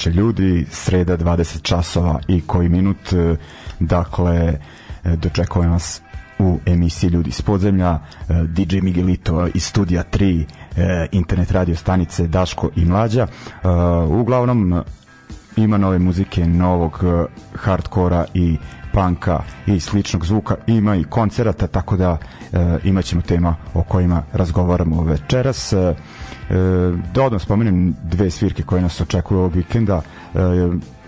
[0.00, 3.36] Veče ljudi, sreda 20 časova i koji minut, e,
[3.80, 4.56] dakle e,
[5.16, 6.02] dočekujem vas
[6.38, 7.98] u emisiji Ljudi iz podzemlja, e,
[8.44, 10.44] DJ Miguelito iz studija 3,
[11.12, 13.26] internet radio stanice Daško i Mlađa.
[14.08, 14.82] Uglavnom
[15.56, 17.04] ima nove muzike, novog
[17.54, 18.56] hardkora i
[18.92, 22.18] panka i sličnog zvuka, ima i koncerata, tako da
[22.84, 25.72] imaćemo tema o kojima razgovaramo večeras.
[25.72, 25.94] E,
[26.50, 26.54] E,
[27.14, 30.02] da odmah spomenem dve svirke koje nas očekuju ovog vikenda.
[30.34, 30.38] E,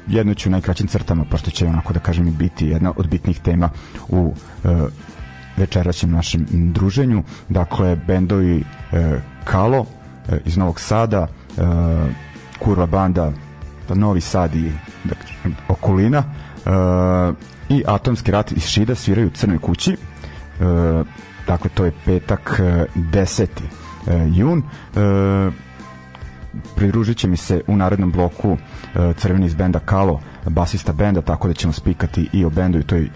[0.07, 3.71] jedno ću najkraćim crtama, pošto će onako da kažem i biti jedna od bitnih tema
[4.09, 4.69] u e,
[5.57, 7.23] večeraćem našem druženju.
[7.49, 9.87] Dakle, bendovi e, Kalo
[10.29, 11.63] e, iz Novog Sada, e,
[12.59, 13.33] Kurva banda
[13.95, 14.73] Novi Sad i
[15.05, 16.71] da kažem, okolina e,
[17.73, 19.93] i Atomski rat iz Šida sviraju u Crnoj kući.
[19.93, 19.97] E,
[21.47, 23.47] dakle, to je petak e, 10
[24.07, 24.63] e, jun.
[24.97, 25.73] E,
[26.77, 28.57] pridružit će mi se u narednom bloku
[28.95, 32.83] e, crveni iz benda Kalo, basista benda, tako da ćemo spikati i o bendu i
[32.83, 33.09] toj e,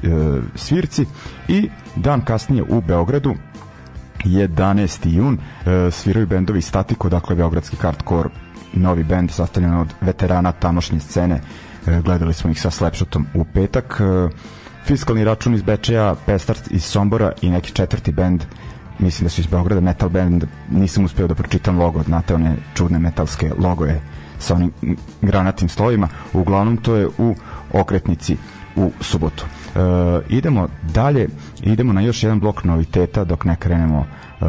[0.54, 1.06] svirci.
[1.48, 3.34] I dan kasnije u Beogradu
[4.24, 5.08] 11.
[5.08, 8.28] jun e, sviraju bendovi Statiko, dakle Beogradski hardcore
[8.72, 11.40] novi bend sastavljen od veterana tamošnje scene e,
[12.04, 14.00] gledali smo ih sa Slapshotom u petak.
[14.00, 14.28] E,
[14.84, 18.44] fiskalni račun iz Bečeja Pestart iz Sombora i neki četvrti bend.
[18.98, 22.98] Mislim da su iz Beograda metal band nisam uspeo da pročitam logo znate one čudne
[22.98, 24.00] metalske logoje
[24.38, 24.72] sa onim
[25.22, 27.34] granatim slovima uglavnom to je u
[27.72, 28.36] okretnici
[28.76, 29.44] u subotu.
[29.44, 29.78] E,
[30.28, 31.28] idemo dalje
[31.62, 34.44] idemo na još jedan blok noviteta dok ne krenemo e,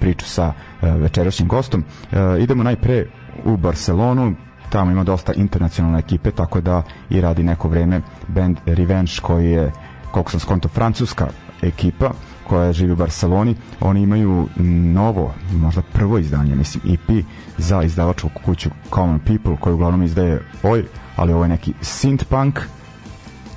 [0.00, 0.52] priču sa
[0.82, 1.84] e, večerašnjim gostom.
[2.12, 3.06] E, idemo najpre
[3.44, 4.34] u Barcelonu
[4.74, 9.72] tamo ima dosta internacionalne ekipe tako da i radi neko vreme band Revenge koji je
[10.10, 11.28] koliko sam skonto francuska
[11.62, 12.10] ekipa
[12.48, 13.56] koja živi u Barceloni.
[13.80, 14.48] Oni imaju
[14.94, 17.24] novo možda prvo izdanje mislim EP
[17.58, 20.84] za izdavačku kuću Common People koju uglavnom izdaje oj
[21.16, 22.60] ali ovo je neki synth punk.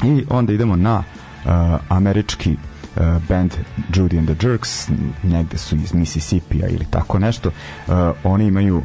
[0.03, 1.51] I onda idemo na uh,
[1.89, 3.53] američki uh, band
[3.93, 4.89] Judy and the Jerks
[5.23, 7.49] negde su iz Mississippi-a ili tako nešto.
[7.49, 7.93] Uh,
[8.23, 8.83] oni imaju uh,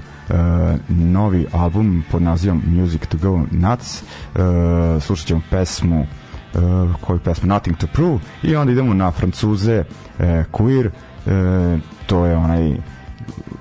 [0.88, 4.02] novi album pod nazivom Music to Go Nuts.
[4.02, 6.61] Uh, slušat ćemo pesmu uh,
[7.00, 10.90] koju pesmu Nothing to Prove i onda idemo na Francuze uh, Queer.
[11.26, 12.76] Uh, to je onaj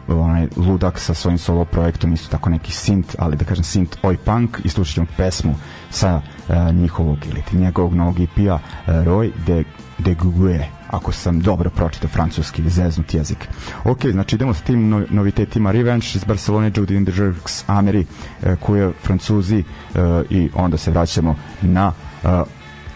[0.07, 4.17] onaj ludak sa svojim solo projektom isto tako neki synth, ali da kažem synth oi
[4.17, 5.55] punk i slušat ćemo pesmu
[5.89, 9.63] sa uh, njihovog ili njegovog novog EP-a uh, Roy de,
[9.97, 13.47] de Gugue ako sam dobro pročitao francuski ili zeznut jezik.
[13.83, 18.05] Ok, znači idemo sa tim no, novitetima Revenge iz Barcelone, Judy in the Jerks, Ameri,
[18.43, 19.99] uh, koje Francuzi uh,
[20.29, 21.87] i onda se vraćamo na
[22.23, 22.29] uh,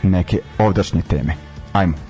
[0.04, 1.36] neke ovdašnje teme.
[1.74, 2.05] Ajmo.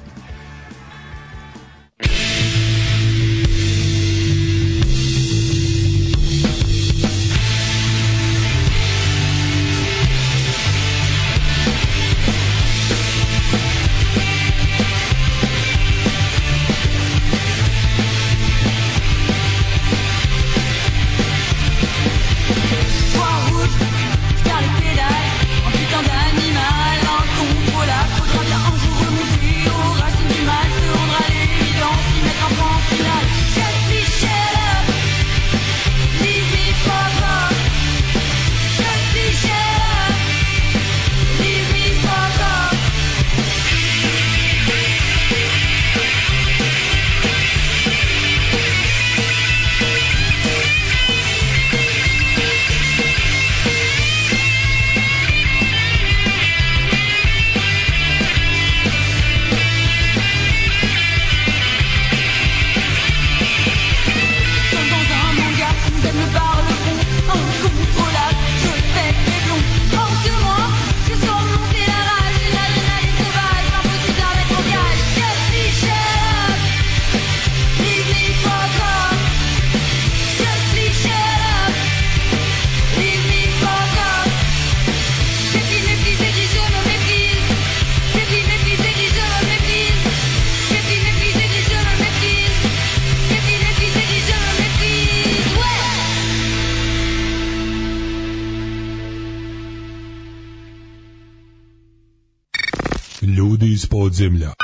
[103.83, 104.56] Podzemlja.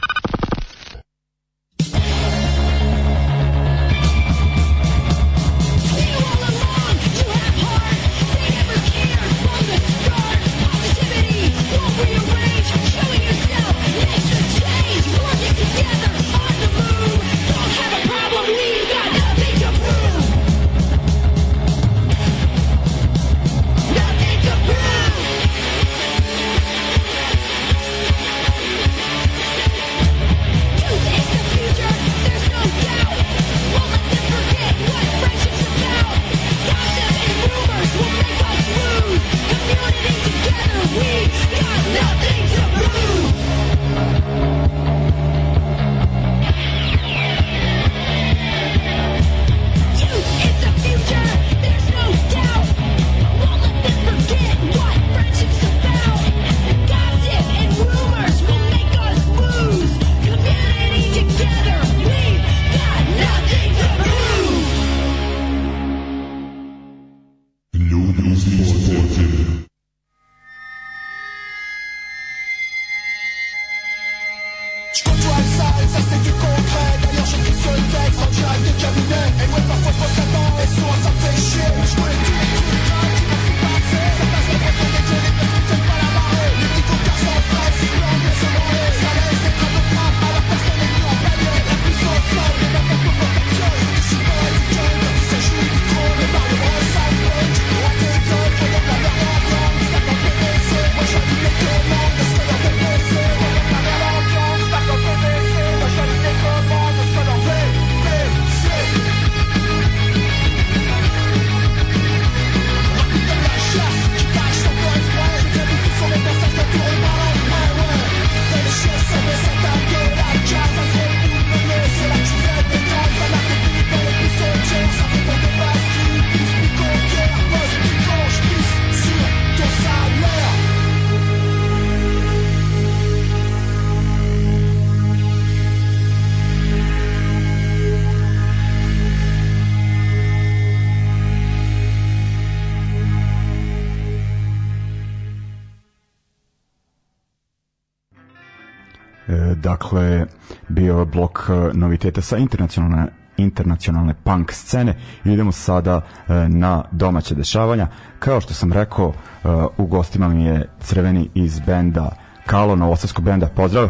[151.12, 157.88] Blok e, noviteta sa internacionalne internacionalne punk scene i idemo sada e, na domaće dešavanja.
[158.20, 159.14] Kao što sam rekao,
[159.44, 162.16] e, u gostima mi je Crveni iz benda
[162.46, 163.48] Kalo, Novosadskog benda.
[163.48, 163.90] Pozdrav!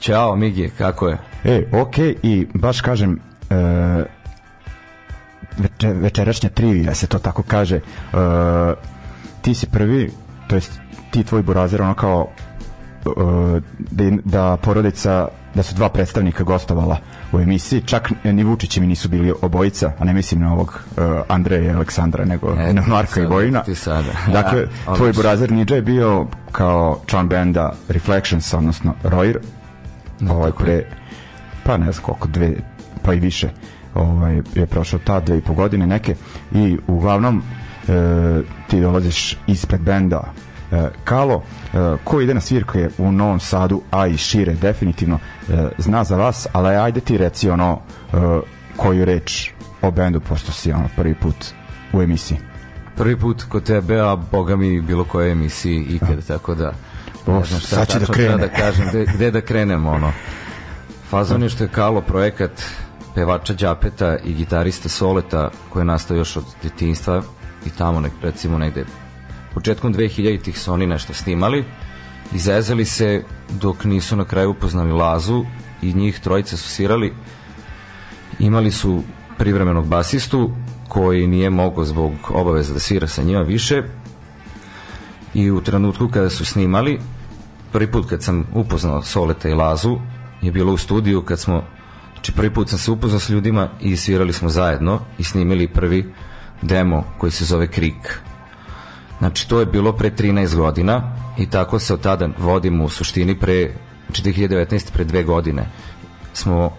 [0.00, 1.18] Ćao, Migi, kako je?
[1.44, 3.20] E, ok, i baš kažem,
[3.50, 4.04] e,
[5.58, 7.80] veče, večerašnja trivija se to tako kaže, e,
[9.42, 10.10] ti si prvi,
[10.48, 10.80] to jest
[11.10, 12.28] ti tvoj burazer, ono kao
[13.78, 16.98] da, da porodica da su dva predstavnika gostovala
[17.32, 21.04] u emisiji, čak ni Vučići mi nisu bili obojica, a ne mislim na ovog uh,
[21.28, 23.62] Andreja i Aleksandra, nego e, na Marka i Vojina.
[23.62, 24.12] Ti sada.
[24.32, 29.36] Dakle, ja, tvoj burazer Nidža je bio kao član benda Reflections, odnosno Royer,
[30.20, 30.84] no, ovaj pre,
[31.64, 32.52] pa ne znam koliko, dve,
[33.02, 33.48] pa i više
[33.94, 36.14] ovaj, je prošao ta dve i po godine neke.
[36.52, 37.42] I uglavnom
[37.88, 40.32] e, ti dolaziš ispred benda
[41.04, 41.42] Kalo
[41.74, 45.18] e, ko ide na svirke u Novom Sadu a i šire definitivno
[45.48, 47.80] e, zna za vas ali ajde ti reci ono
[48.12, 48.16] e,
[48.76, 49.50] koju reč
[49.82, 51.36] o bendu pošto si ono prvi put
[51.92, 52.38] u emisiji.
[52.96, 56.72] Prvi put kod tebe a boga mi bilo koje emisiji ikada tako da
[57.26, 58.36] ne znam šta sad će da krene.
[58.36, 60.12] da kažem gde, gde da krenemo ono.
[61.10, 62.62] Fazon je što je Kalo projekat
[63.14, 67.22] pevača Đapeta i gitarista Soleta koji je nastao još od detinjstva
[67.66, 68.84] i tamo nek, recimo negde
[69.56, 71.64] početkom 2000-ih su oni nešto snimali
[72.34, 73.24] izezali se
[73.60, 75.44] dok nisu na kraju upoznali Lazu
[75.82, 77.14] i njih trojice su svirali
[78.38, 79.02] imali su
[79.38, 80.50] privremenog basistu
[80.88, 83.82] koji nije mogao zbog obaveza da svira sa njima više.
[85.34, 87.00] I u trenutku kada su snimali
[87.72, 89.98] prvi put kad sam upoznao Soleta i Lazu
[90.42, 91.64] je bilo u studiju kad smo
[92.14, 96.12] znači prvi put sam se upoznao s ljudima i svirali smo zajedno i snimili prvi
[96.62, 98.20] demo koji se zove Krik
[99.18, 103.38] znači to je bilo pre 13 godina i tako se od tada vodimo u suštini
[103.38, 103.70] pre
[104.06, 105.66] znači 2019 pre dve godine
[106.32, 106.70] smo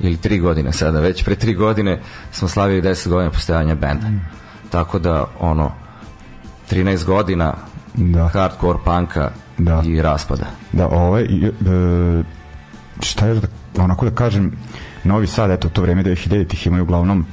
[0.00, 2.00] ili tri godine sada već pre tri godine
[2.32, 4.20] smo slavili 10 godina postojanja benda mm.
[4.70, 5.72] tako da ono
[6.70, 7.54] 13 godina
[7.94, 8.28] da.
[8.28, 9.82] hardcore panka da.
[9.86, 11.52] i raspada da ovaj e,
[13.00, 13.40] šta je
[13.74, 14.52] da onako da kažem
[15.04, 17.26] Novi Sad, eto, to vreme 2000-ih imaju uglavnom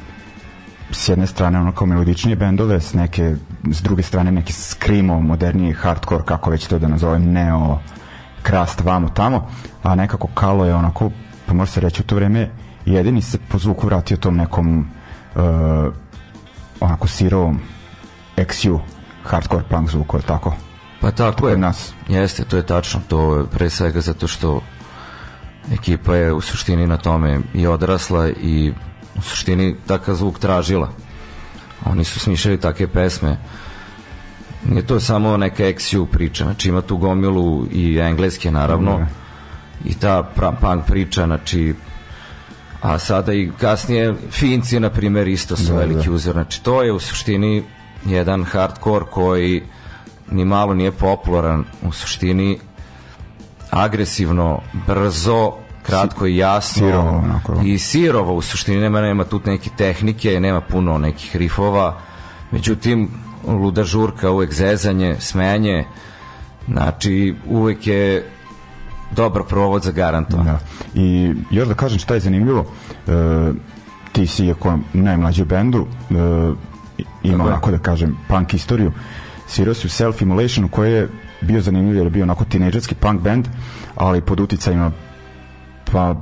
[0.92, 3.36] s jedne strane ono kao melodičnije bendove, s neke
[3.72, 7.80] s druge strane neki screamo, moderniji hardcore, kako već to da nazovem, neo,
[8.42, 9.48] krast, vamo, tamo,
[9.84, 11.12] a nekako Kalo je onako,
[11.46, 12.52] pa može se reći u to vreme,
[12.86, 14.80] jedini se po zvuku vratio tom nekom
[15.36, 15.94] uh,
[16.80, 17.60] onako sirovom
[18.38, 18.80] XU
[19.24, 20.54] hardcore punk zvuku, je tako?
[21.02, 21.94] Pa tako, tako je, nas.
[22.08, 24.62] jeste, to je tačno, to je pre svega zato što
[25.74, 28.74] ekipa je u suštini na tome i odrasla i
[29.18, 30.90] u suštini takav zvuk tražila.
[31.86, 33.38] Oni su smišljali takve pesme.
[34.66, 39.08] Nije to samo neka XU priča, znači ima tu gomilu i engleske naravno mm.
[39.86, 40.24] i ta
[40.62, 41.74] punk priča, znači
[42.82, 46.14] a sada i kasnije Finci na primjer isto su da, veliki da.
[46.14, 47.64] uzor, znači to je u suštini
[48.06, 49.64] jedan hardcore koji
[50.32, 52.60] ni malo nije popularan u suštini
[53.70, 57.62] agresivno, brzo, kratko i jasno sirovo, onako.
[57.64, 61.98] i sirovo u suštini nema, nema tu neke tehnike nema puno nekih rifova
[62.52, 63.10] međutim
[63.48, 65.86] luda žurka uvek zezanje, smejanje
[66.68, 68.26] znači uvek je
[69.12, 70.60] dobar provod za garantovan da.
[70.96, 72.66] i još da kažem šta je zanimljivo
[73.08, 73.12] e,
[74.12, 76.14] ti si jako najmlađi u bendu e,
[77.24, 78.92] ima onako da kažem punk istoriju
[79.48, 81.10] svirao si u Self Immolation koji je
[81.42, 83.48] bio zanimljiv jer je bio onako tinejdžerski punk band
[83.96, 84.92] ali pod uticajima
[85.92, 86.16] pa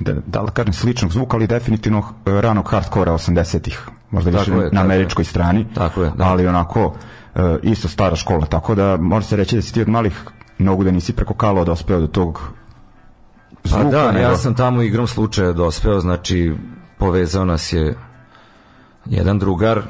[0.00, 4.70] da, da li kažem sličnog zvuka, ali definitivno eh, ranog hardkora 80-ih, možda više je,
[4.72, 5.26] na američkoj je.
[5.26, 6.24] strani, tako je, da.
[6.24, 9.88] ali onako uh, isto stara škola, tako da može se reći da si ti od
[9.88, 10.24] malih
[10.58, 12.40] nogu da nisi preko kalo dospeo do tog
[13.64, 13.84] zvuka.
[13.84, 14.24] Pa da, nego...
[14.24, 16.54] ja sam tamo igrom slučaja dospeo, znači
[16.98, 17.94] povezao nas je
[19.06, 19.82] jedan drugar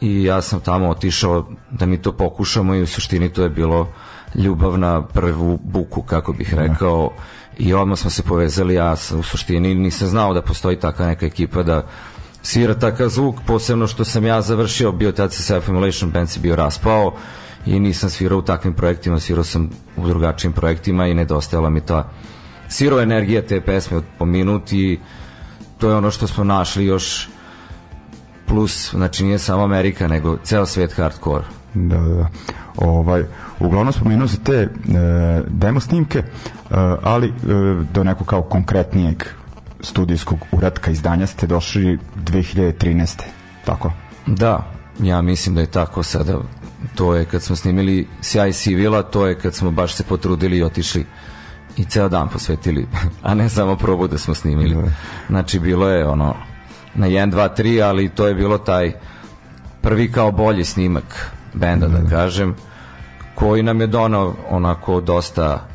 [0.00, 3.88] i ja sam tamo otišao da mi to pokušamo i u suštini to je bilo
[4.34, 6.62] ljubav na prvu buku, kako bih da.
[6.62, 7.10] rekao,
[7.58, 11.26] i odmah smo se povezali, ja sam u suštini nisam znao da postoji takva neka
[11.26, 11.86] ekipa da
[12.42, 16.40] svira takav zvuk, posebno što sam ja završio, bio tad se Self Emulation Band se
[16.40, 17.14] bio raspao
[17.66, 22.10] i nisam svirao u takvim projektima, svirao sam u drugačijim projektima i nedostajala mi ta
[22.68, 24.98] siro energija te pesme od po minut i
[25.78, 27.28] to je ono što smo našli još
[28.46, 31.44] plus, znači nije samo Amerika, nego ceo svet hardcore.
[31.74, 32.28] Da, da, da.
[32.76, 33.24] Ovaj,
[33.60, 34.68] uglavnom spomenuo se te e,
[35.48, 36.24] demo snimke, e,
[37.02, 37.32] ali e,
[37.92, 39.24] do nekog kao konkretnijeg
[39.80, 43.22] studijskog uratka izdanja ste došli 2013.
[43.64, 43.92] Tako?
[44.26, 44.72] Da,
[45.02, 46.38] ja mislim da je tako sada.
[46.94, 50.62] To je kad smo snimili Sjaj Sivila, to je kad smo baš se potrudili i
[50.62, 51.06] otišli
[51.76, 52.86] i ceo dan posvetili,
[53.22, 54.76] a ne samo probu da smo snimili.
[55.28, 56.34] Znači, bilo je ono,
[56.94, 58.92] na 1, 2, 3, ali to je bilo taj
[59.80, 62.54] prvi kao bolji snimak benda, da kažem,
[63.34, 65.66] koji nam je donao onako dosta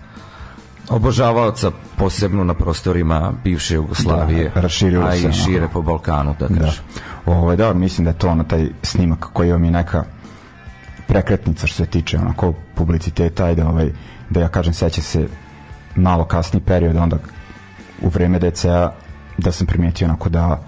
[0.89, 6.47] obožavaoca posebno na prostorima bivše Jugoslavije, Da, raširio a se, i šire po Balkanu, da
[6.47, 6.59] Da.
[6.59, 6.83] kažem.
[7.25, 10.03] Ovaj, da, mislim da je to ono taj snimak koji vam je neka
[11.07, 13.91] prekretnica što se tiče onako publiciteta da, ovaj,
[14.29, 15.27] da ja kažem seća se
[15.95, 17.17] malo kasni period onda
[18.01, 18.91] u vreme DC-a
[19.37, 20.59] da sam primijetio onako da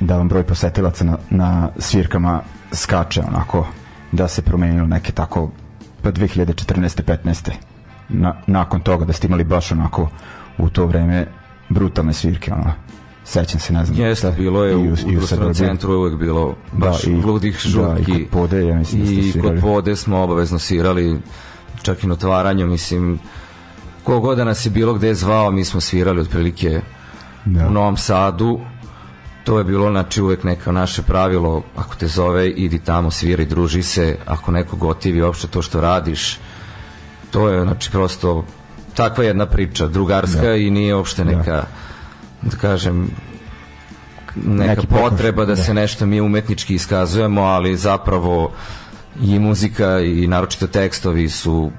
[0.00, 2.40] da vam broj posetilaca na, na svirkama
[2.72, 3.66] skače onako
[4.12, 5.50] da se promenilo neke tako
[6.02, 7.02] pa 2014.
[7.24, 7.50] 15.
[8.08, 10.08] Na, nakon toga da ste imali baš onako
[10.58, 11.26] u to vreme
[11.68, 12.72] brutalne svirke ono
[13.24, 15.68] sećam se ne znam Jeste, bilo je i u, u i društvenom Srbiji.
[15.68, 18.12] centru je uvek bilo baš Da, i- ludih da, žurki.
[18.12, 19.50] i kod Pode, ja mislim da ste I svirali.
[19.52, 21.20] kod Pode smo obavezno svirali,
[21.82, 23.18] čak i na otvaranju, mislim,
[24.04, 26.80] kogoda nas je bilo gde zvao, mi smo svirali otprilike
[27.44, 27.66] Da.
[27.66, 28.60] u Novom Sadu,
[29.46, 33.82] to je bilo znači uvek neka naše pravilo ako te zove idi tamo sviri druži
[33.82, 36.38] se ako neko gotivi uopšte to što radiš
[37.30, 38.44] to je znači prosto
[38.94, 40.54] takva jedna priča drugarska Da.
[40.54, 41.64] i nije uopšte neka
[42.42, 43.10] da kažem
[44.44, 45.62] neka Neki potreba da, da.
[45.62, 48.52] se nešto mi umetnički iskazujemo ali zapravo
[49.22, 51.70] i muzika i naročito tekstovi su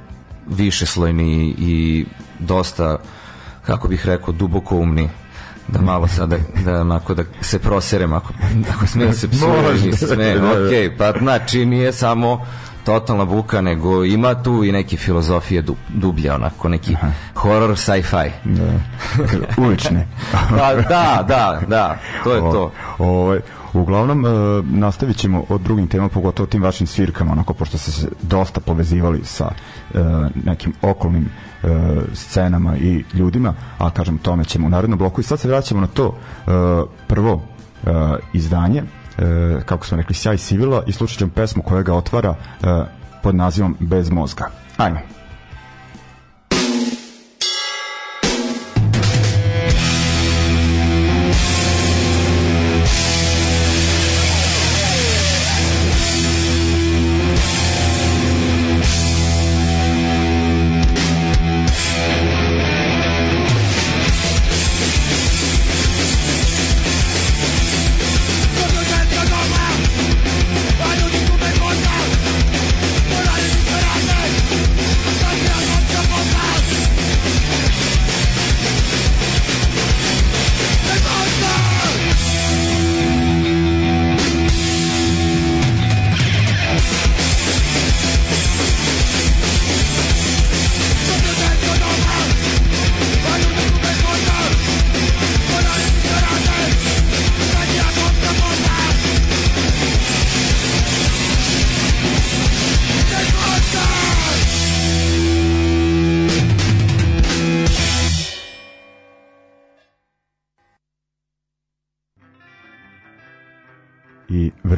[0.48, 2.06] višeslojni i
[2.40, 2.98] dosta
[3.66, 5.10] kako bih rekao duboko umni
[5.68, 8.34] da malo sada da onako da se proserem ako,
[8.76, 9.92] ako smijem se psujem Može.
[9.98, 10.52] sve, Da, da.
[10.52, 12.46] ok, pa znači nije samo
[12.84, 16.96] totalna buka, nego ima tu i neke filozofije du, dublje, onako neki
[17.36, 18.32] horror sci-fi.
[18.44, 18.64] Da.
[19.66, 20.08] Ulične.
[20.32, 22.72] Pa da, da, da, to je to.
[22.98, 23.40] O, ovaj,
[23.74, 24.30] uglavnom, e,
[24.64, 29.22] nastavit ćemo od drugim tema, pogotovo tim vašim svirkama, onako, pošto ste se dosta povezivali
[29.24, 29.52] sa
[29.94, 30.00] e,
[30.44, 31.68] nekim okolnim e,
[32.14, 35.22] scenama i ljudima, a kažem, tome ćemo u narednom bloku.
[35.22, 36.52] I sad se vraćamo na to e,
[37.08, 37.42] prvo
[37.86, 37.90] e,
[38.34, 38.84] izdanje,
[39.18, 42.66] e, kako smo rekli, Sjaj Sivila i slušat ćemo pesmu koja ga otvara e,
[43.24, 44.50] pod nazivom Bez mozga.
[44.78, 45.17] Ajmo.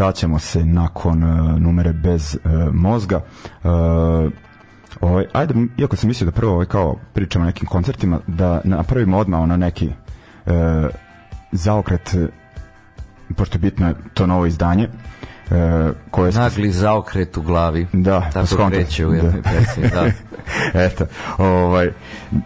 [0.10, 3.18] Vraćamo se nakon uh, numere bez uh, mozga.
[3.64, 3.72] Uh,
[5.02, 9.18] ovaj, ajde, iako sam mislio da prvo ovaj, kao pričamo o nekim koncertima, da napravimo
[9.18, 10.54] odmah ono neki uh,
[11.52, 12.16] zaokret,
[13.36, 15.58] pošto je bitno to novo izdanje, uh,
[16.12, 17.88] koje Nagli zaokret u glavi.
[17.94, 18.70] Da, Tako skonto.
[18.70, 19.50] kreće u jednoj Da.
[19.50, 20.06] pesmi, da.
[20.86, 21.06] Eto,
[21.38, 21.92] ovaj,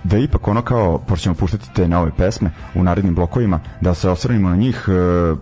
[0.03, 4.09] da ipak ono kao, pošto ćemo puštati te nove pesme u narednim blokovima, da se
[4.09, 5.35] osvrnimo na njih, e,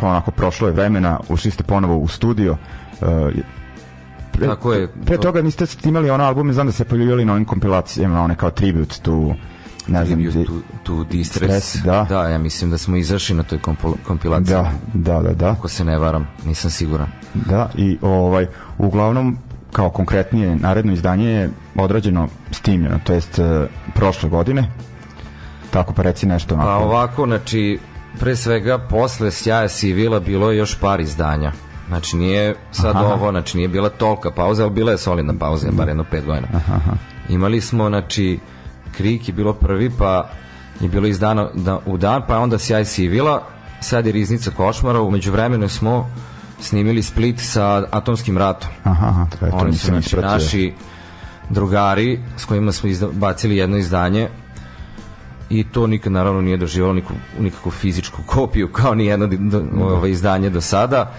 [0.00, 2.56] pa onako prošlo je vremena, ušli ste ponovo u studio,
[2.92, 3.06] e,
[4.32, 4.88] pre, Tako je.
[5.06, 8.50] Pre toga niste imali ono albume, znam da se pojavljivali na ovim kompilacijama, one kao
[8.50, 9.34] tribute tu,
[9.86, 10.52] ne znam, Tribute di- to,
[10.84, 11.68] to Distress.
[11.68, 12.06] Stres, da.
[12.08, 14.54] da, ja mislim da smo izašli na toj kompil- kompilaciji.
[14.54, 15.50] da, da, da, da.
[15.50, 17.06] Ako se ne varam, nisam siguran.
[17.34, 18.46] Da, i ovaj,
[18.78, 19.38] uglavnom,
[19.72, 24.70] kao konkretnije, naredno izdanje je odrađeno snimljeno, to jest e, prošle godine.
[25.70, 26.84] Tako pa reci nešto Pa onako.
[26.84, 27.78] ovako, znači,
[28.20, 31.52] pre svega, posle Sjaja Sivila bilo je još par izdanja.
[31.88, 33.04] Znači, nije sad Aha.
[33.06, 36.48] ovo, znači, nije bila tolika pauza, ali bila je solidna pauza, bar jedno pet godina.
[37.28, 38.38] Imali smo, znači,
[38.96, 40.30] Krik je bilo prvi, pa
[40.80, 43.42] je bilo izdano da, u dan, pa onda Sjaj Sivila,
[43.80, 46.10] sad je Riznica Košmara, umeđu vremenu smo
[46.60, 48.70] snimili Split sa Atomskim ratom.
[48.84, 50.72] Aha, aha, to, je, to Oni su znači, naši
[51.50, 54.28] drugari s kojima smo izda, bacili jedno izdanje
[55.50, 60.10] i to nikad naravno nije doživalo nikakvu, nikakvu fizičku kopiju kao ni jedno do, ovaj,
[60.10, 61.12] izdanje do sada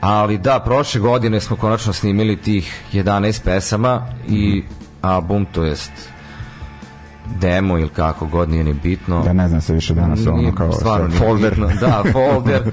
[0.00, 4.62] ali da, prošle godine smo konačno snimili tih 11 pesama i
[5.02, 5.92] album, to jest
[7.40, 9.22] demo ili kako god nije ni bitno.
[9.22, 11.50] Da ne znam se više danas Nije- ono kao stvarno folder.
[11.50, 11.68] bitno.
[11.80, 12.62] Da, folder.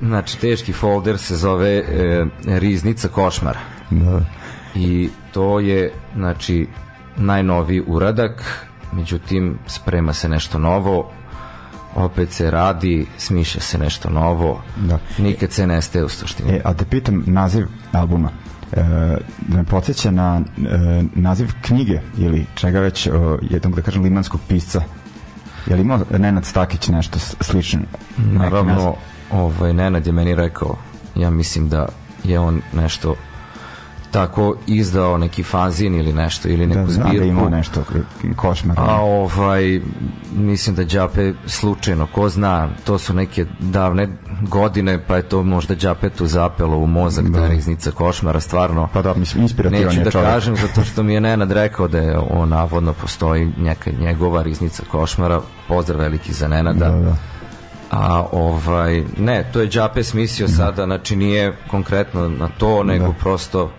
[0.00, 3.60] Znači, teški folder se zove e, Riznica košmara.
[3.90, 4.20] Da.
[4.74, 6.66] I to je, znači,
[7.16, 11.10] najnoviji uradak, međutim, sprema se nešto novo,
[11.94, 14.98] opet se radi, smišlja se nešto novo, Da.
[15.18, 16.52] nikad se nestaje u suštini.
[16.52, 18.30] E, a te pitam naziv albuma.
[18.72, 18.82] E,
[19.48, 24.40] da me podsjeća na e, naziv knjige ili čega već o, jednog da kažem limanskog
[24.48, 24.82] pisca
[25.66, 27.80] je li imao Nenad Stakić nešto slično?
[28.16, 28.94] Naravno,
[29.30, 30.76] ovaj, Nenad je meni rekao,
[31.14, 31.88] ja mislim da
[32.24, 33.14] je on nešto
[34.12, 37.82] tako izdao neki fanzin ili nešto ili neku da, znam da je imao zbirku nešto
[38.36, 39.80] košmar a ovaj
[40.32, 44.08] mislim da Đape slučajno ko zna to su neke davne
[44.42, 47.44] godine pa je to možda Đapetu zapelo u mozak da, Da.
[47.44, 48.88] je riznica košmara stvarno.
[48.92, 50.28] Pa da mislim inspirativan Neću je da čovjek.
[50.30, 54.82] kažem zato što mi je Nenad rekao da je on navodno postoji neka njegova riznica
[54.90, 55.40] košmara.
[55.68, 56.88] Pozdrav veliki za Nenada.
[56.88, 57.16] Da, da.
[57.90, 63.12] A ovaj ne, to je Đape smislio sada, znači nije konkretno na to, nego Da.
[63.12, 63.70] prosto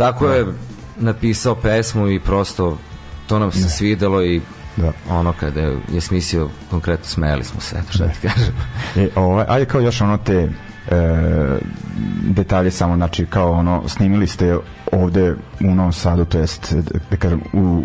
[0.00, 0.46] tako je
[0.96, 2.78] napisao pesmu i prosto
[3.26, 4.40] to nam se svidelo i
[4.76, 4.92] Da.
[5.10, 8.54] ono kada je, je smislio konkretno smejali smo se, eto šta ti kažem.
[9.04, 10.48] E, ovaj, ajde kao još ono te e,
[12.22, 14.56] detalje samo, znači kao ono snimili ste
[14.92, 17.82] ovde u Novom Sadu, to jest da, da kažem u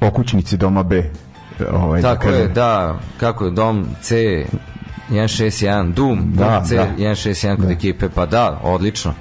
[0.00, 1.10] okućnici doma B
[1.72, 4.44] ovaj, Tako da je, da, kako je dom C
[5.10, 6.88] 161, Doom, Da, C da.
[6.98, 7.72] 161 kod Da.
[7.72, 9.14] ekipe, pa da, odlično.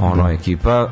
[0.00, 0.32] Ono, Da.
[0.32, 0.90] ekipa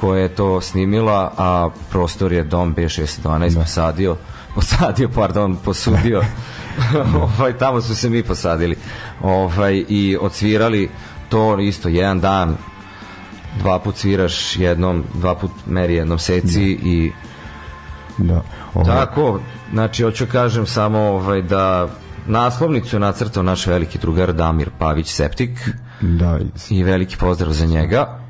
[0.00, 3.60] koja je to snimila, a prostor je dom B612 Da.
[3.60, 4.16] posadio,
[4.54, 6.22] posadio, pardon, posudio.
[7.38, 8.76] ovaj, tamo su se mi posadili.
[9.22, 10.90] Ovaj, I odsvirali
[11.28, 12.56] to isto jedan dan,
[13.58, 17.12] dva put sviraš jednom, dva put meri jednom seci i
[18.18, 18.42] da,
[18.74, 19.40] ovaj, tako,
[19.72, 21.88] znači hoću kažem samo ovaj da
[22.26, 25.68] naslovnicu je nacrtao naš veliki drugar Damir Pavić Septik
[26.00, 26.38] da,
[26.70, 28.21] i veliki pozdrav za njega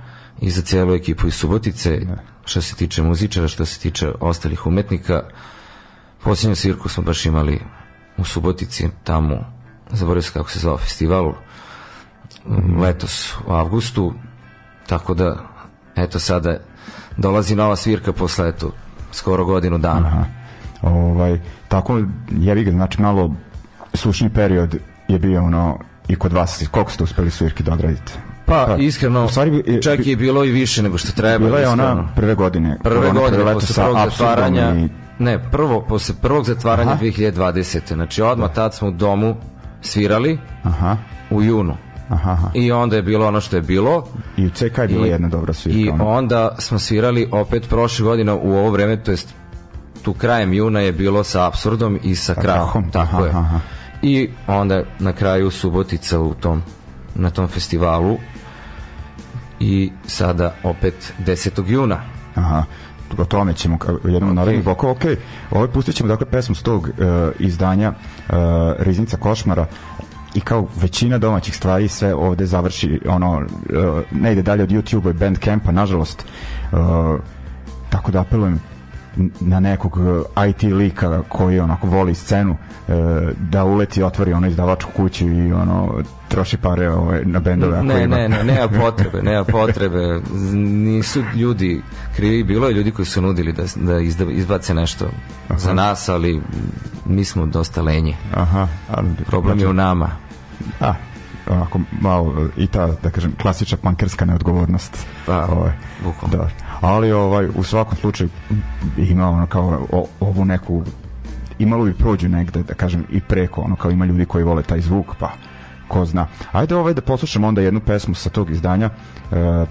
[0.43, 2.01] i za celu ekipu iz Subotice
[2.45, 5.23] što se tiče muzičara, što se tiče ostalih umetnika.
[6.25, 7.61] Posljednju svirku smo baš imali
[8.17, 9.37] u Subotici tamo,
[9.91, 11.33] zaboravio se kako se zvao festival
[12.81, 14.15] letos u avgustu
[14.87, 15.37] tako da
[15.97, 16.57] eto sada
[17.17, 18.73] dolazi nova svirka posle eto
[19.13, 20.07] skoro godinu dana.
[20.07, 20.25] Aha.
[20.83, 22.01] Ovaj, tako,
[22.31, 23.35] jebi ga, znači malo
[23.95, 24.77] sušni period
[25.09, 25.79] je bio ono
[26.09, 28.32] i kod vas, koliko ste uspeli svirki da odradite?
[28.67, 31.47] Pa, iskreno, u stvari, čak je bilo i više nego što treba.
[31.47, 32.09] Bila je ona iskreno.
[32.17, 32.79] prve godine.
[32.83, 34.89] prve godine leto posle prvog zatvaranja i-
[35.19, 37.01] ne, prvo posle prvog zatvaranja Aha.
[37.01, 37.95] 2020.
[37.95, 39.37] Znači odmah tad smo u domu
[39.83, 40.97] svirali Aha,
[41.31, 41.77] u junu.
[42.09, 42.49] aha, aha.
[42.55, 44.09] I onda je bilo ono što je bilo.
[44.37, 45.81] I u CK je bila jedna dobra svirka.
[45.81, 49.35] I onda smo svirali opet prošle godine u ovo vreme, to jest
[50.03, 53.31] tu krajem juna je bilo sa Absurdom i sa Krahom, Krahom, tako aha, je.
[53.31, 53.59] aha.
[54.03, 56.63] I onda na kraju Subotica u tom
[57.15, 58.19] na tom festivalu
[59.63, 61.71] i sada opet 10.
[61.71, 62.01] juna.
[62.35, 62.65] Aha,
[63.19, 64.35] o tome ćemo jednom okay.
[64.35, 64.93] narednih blokova.
[64.93, 65.03] Ok,
[65.51, 66.89] ovaj pustit ćemo dakle pesmu s tog uh,
[67.39, 68.35] izdanja uh,
[68.79, 69.67] Riznica košmara
[70.35, 73.47] i kao većina domaćih stvari sve ovde završi ono uh,
[74.11, 76.27] ne ide dalje od YouTube-a i Bandcampa nažalost
[76.73, 76.79] uh,
[77.91, 78.61] tako da apelujem
[79.41, 82.95] na nekog uh, IT lika koji onako voli scenu uh,
[83.39, 85.95] da uleti i otvori ono izdavačku kuću i ono
[86.29, 88.17] troši pare ovaj, na bendove ako Ne, ima.
[88.17, 90.21] ne, ne, nema potrebe, nema potrebe.
[90.53, 91.83] Nisu ljudi
[92.17, 95.07] krivi, bilo je ljudi koji su nudili da, da izda, izbace nešto
[95.57, 96.41] za nas, ali
[97.07, 98.17] mi smo dosta lenji.
[98.35, 100.11] Aha, ali, Problem je u nama.
[100.81, 100.95] A,
[101.51, 105.07] onako malo i ta, da kažem, klasična pankerska neodgovornost.
[105.27, 105.73] Pa, ovaj,
[106.05, 106.37] bukvalno.
[106.37, 106.49] da.
[106.81, 108.31] Ali ovaj, u svakom slučaju
[108.97, 110.83] ima ono kao o, ovu neku
[111.59, 114.81] imalo bi prođu negde, da kažem, i preko, ono kao ima ljudi koji vole taj
[114.81, 115.31] zvuk, pa
[115.89, 116.27] ko zna.
[116.53, 118.91] Ajde ovaj da poslušamo onda jednu pesmu sa tog izdanja,
[119.33, 119.65] e,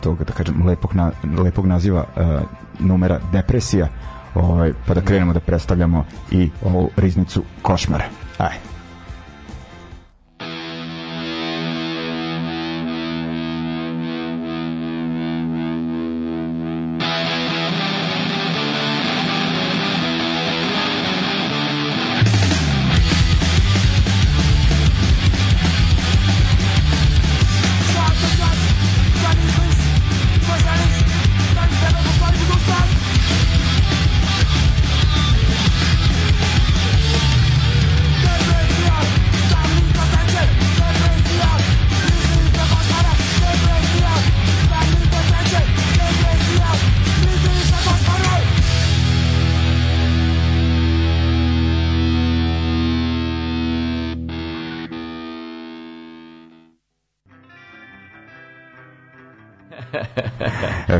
[0.00, 2.40] tog, da kažem, lepog, na, lepog naziva e,
[2.78, 3.88] numera Depresija,
[4.34, 8.04] ovaj, pa da krenemo da predstavljamo i ovu riznicu košmara.
[8.38, 8.73] Ajde.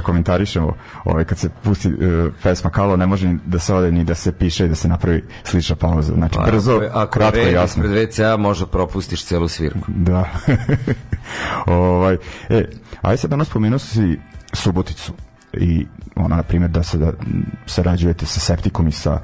[0.04, 0.72] Komentarišemo
[1.04, 4.14] ovaj, kad se pusti uh, pesma Kalo ne može ni da se ode ni da
[4.14, 7.52] se piše i da se napravi slična pauza znači Pa, brzo, ako ako kratko i
[7.52, 9.80] jasno ispred WC-a možda propustiš celu svirku.
[9.88, 10.24] Da.
[11.66, 12.16] ovaj,
[12.48, 12.64] e,
[13.02, 14.18] ajde sad danas spomenuo si
[14.52, 15.12] Suboticu
[15.52, 15.86] i
[16.16, 17.12] ona, na primjer, da se da
[17.66, 19.20] sarađujete sa Septikom i sa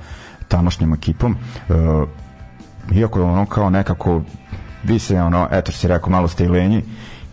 [0.49, 1.37] tamošnjom ekipom.
[1.69, 1.75] E,
[2.95, 4.23] iako je ono kao nekako
[4.85, 6.85] vi se ono, eto što si rekao, malo ste i lenji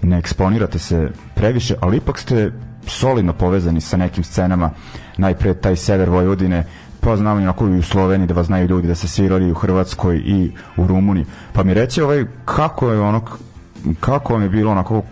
[0.01, 2.51] ne eksponirate se previše, ali ipak ste
[2.87, 4.69] solidno povezani sa nekim scenama,
[5.17, 6.63] najpre taj sever Vojvodine,
[6.99, 10.17] pa znam onako i u Sloveniji da vas znaju ljudi da se svirali u Hrvatskoj
[10.17, 11.25] i u Rumuniji.
[11.53, 13.21] Pa mi reći ovaj, kako je ono,
[13.99, 15.03] kako vam je bilo onako,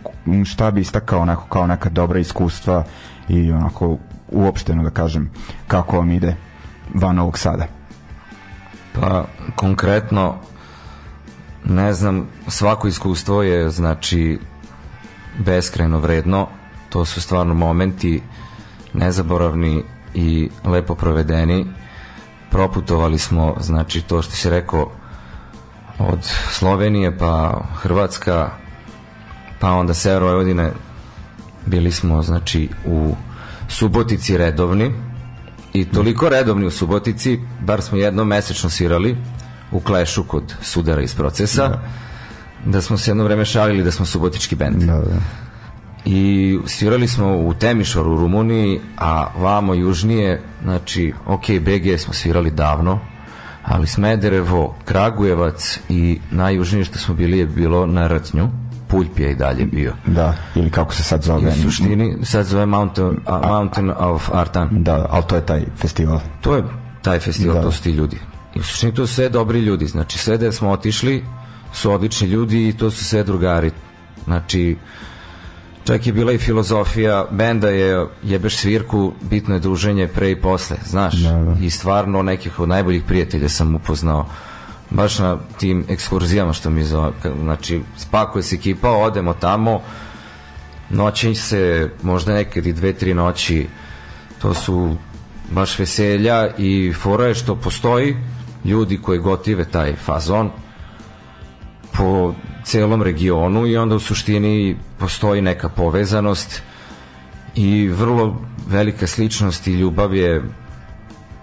[0.45, 2.83] šta bi istakao onako kao neka dobra iskustva
[3.29, 3.97] i onako
[4.31, 5.31] uopšteno da kažem
[5.67, 6.35] kako vam ide
[6.93, 7.65] van ovog sada.
[8.93, 10.35] Pa konkretno
[11.65, 14.39] ne znam, svako iskustvo je znači
[15.39, 16.47] beskrajno vredno.
[16.95, 18.21] To su stvarno momenti
[18.93, 21.65] nezaboravni i lepo provedeni.
[22.51, 24.91] Proputovali smo, znači to što si rekao
[25.99, 26.19] od
[26.51, 28.49] Slovenije pa Hrvatska
[29.59, 30.71] pa onda Sever Vojvodine
[31.65, 33.15] bili smo znači u
[33.69, 34.93] Subotici redovni
[35.73, 39.17] i toliko redovni u Subotici bar smo jednom mesečno svirali
[39.71, 41.79] u klešu kod sudara iz procesa
[42.65, 45.44] da, smo se jedno vreme šalili da smo subotički bend Da, da.
[46.05, 52.51] I svirali smo u Temišvaru u Rumuniji, a vamo južnije, znači, ok, BG smo svirali
[52.51, 52.99] davno,
[53.63, 58.49] ali Smederevo, Kragujevac i najjužnije što smo bili je bilo na Ratnju,
[58.87, 59.93] Puljp je i dalje bio.
[60.05, 61.49] Da, ili kako se sad I zove.
[61.49, 64.69] u suštini sad zove Mountain, a, Mountain of Artan.
[64.71, 66.19] Da, ali to je taj festival.
[66.41, 66.63] To je
[67.01, 67.61] taj festival, Da.
[67.61, 68.17] to su ti ljudi.
[68.55, 69.87] I u suštini to su sve dobri ljudi.
[69.87, 71.23] Znači sve da smo otišli
[71.73, 73.71] su odlični ljudi i to su sve drugari.
[74.25, 74.77] Znači
[75.85, 80.77] čak je bila i filozofija benda je jebeš svirku, bitno je druženje pre i posle,
[80.85, 81.15] znaš.
[81.15, 81.55] Da, da.
[81.61, 84.25] I stvarno nekih od najboljih prijatelja sam upoznao
[84.89, 87.11] baš na tim ekskurzijama što mi zove.
[87.41, 89.81] Znači, spakuje se ekipa, odemo tamo,
[90.89, 93.67] noći se, možda nekad i dve, tri noći,
[94.41, 94.95] to su
[95.51, 98.15] baš veselja i fora je što postoji
[98.65, 100.51] ljudi koji gotive taj fazon
[101.97, 102.33] po
[102.65, 106.61] celom regionu i onda u suštini postoji neka povezanost
[107.55, 110.43] i vrlo velika sličnost i ljubav je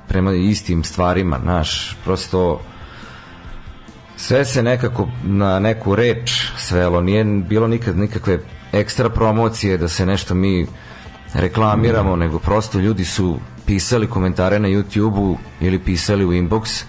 [0.09, 2.61] prema istim stvarima, naš, prosto
[4.17, 8.39] sve se nekako na neku reč svelo, nije bilo nikad nikakve
[8.73, 10.67] ekstra promocije da se nešto mi
[11.35, 16.85] reklamiramo, nego prosto ljudi su pisali komentare na YouTube-u ili pisali u inbox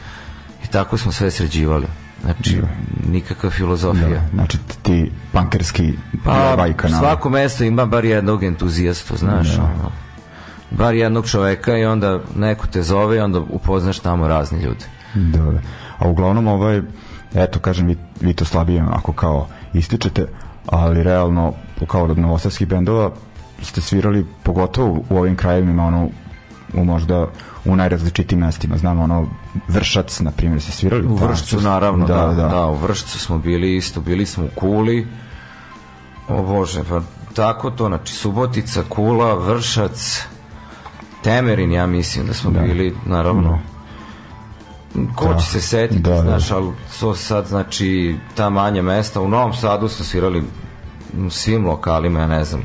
[0.63, 2.02] i tako smo sve sređivali.
[2.23, 2.61] Znači,
[3.09, 4.07] nikakva filozofija.
[4.09, 6.99] Da, znači ti pankerski Pa, vaj kanala.
[6.99, 9.63] svako mesto ima bar jednog entuzijastu, znaš, Da.
[9.63, 9.91] ono.
[10.71, 14.85] bar jednog čoveka i onda neko te zove i onda upoznaš tamo razne ljude.
[15.13, 15.59] Da, da.
[15.97, 16.81] A uglavnom ovaj,
[17.33, 20.27] eto kažem, vi, vi to slabije ako kao ističete,
[20.67, 21.53] ali realno
[21.87, 23.11] kao od novosadskih bendova
[23.61, 26.09] ste svirali pogotovo u ovim krajevima ono
[26.73, 27.27] u možda
[27.65, 29.27] u najrazličitijim mestima znamo ono
[29.67, 32.65] Vršac na primjer se svirali U Vršcu naravno, da, da, da.
[32.65, 35.07] u Vršcu smo bili isto, bili smo u Kuli.
[36.27, 37.01] O Bože, pa
[37.33, 40.21] tako to, znači Subotica, Kula, Vršac,
[41.23, 43.59] Temerin, ja mislim da smo bili, naravno.
[45.15, 45.39] Ko Da.
[45.39, 46.21] će se setiti, Da, da.
[46.21, 50.43] znaš, ali to sad, znači, ta manja mesta, u Novom Sadu smo svirali
[51.25, 52.61] u svim lokalima, ja ne znam,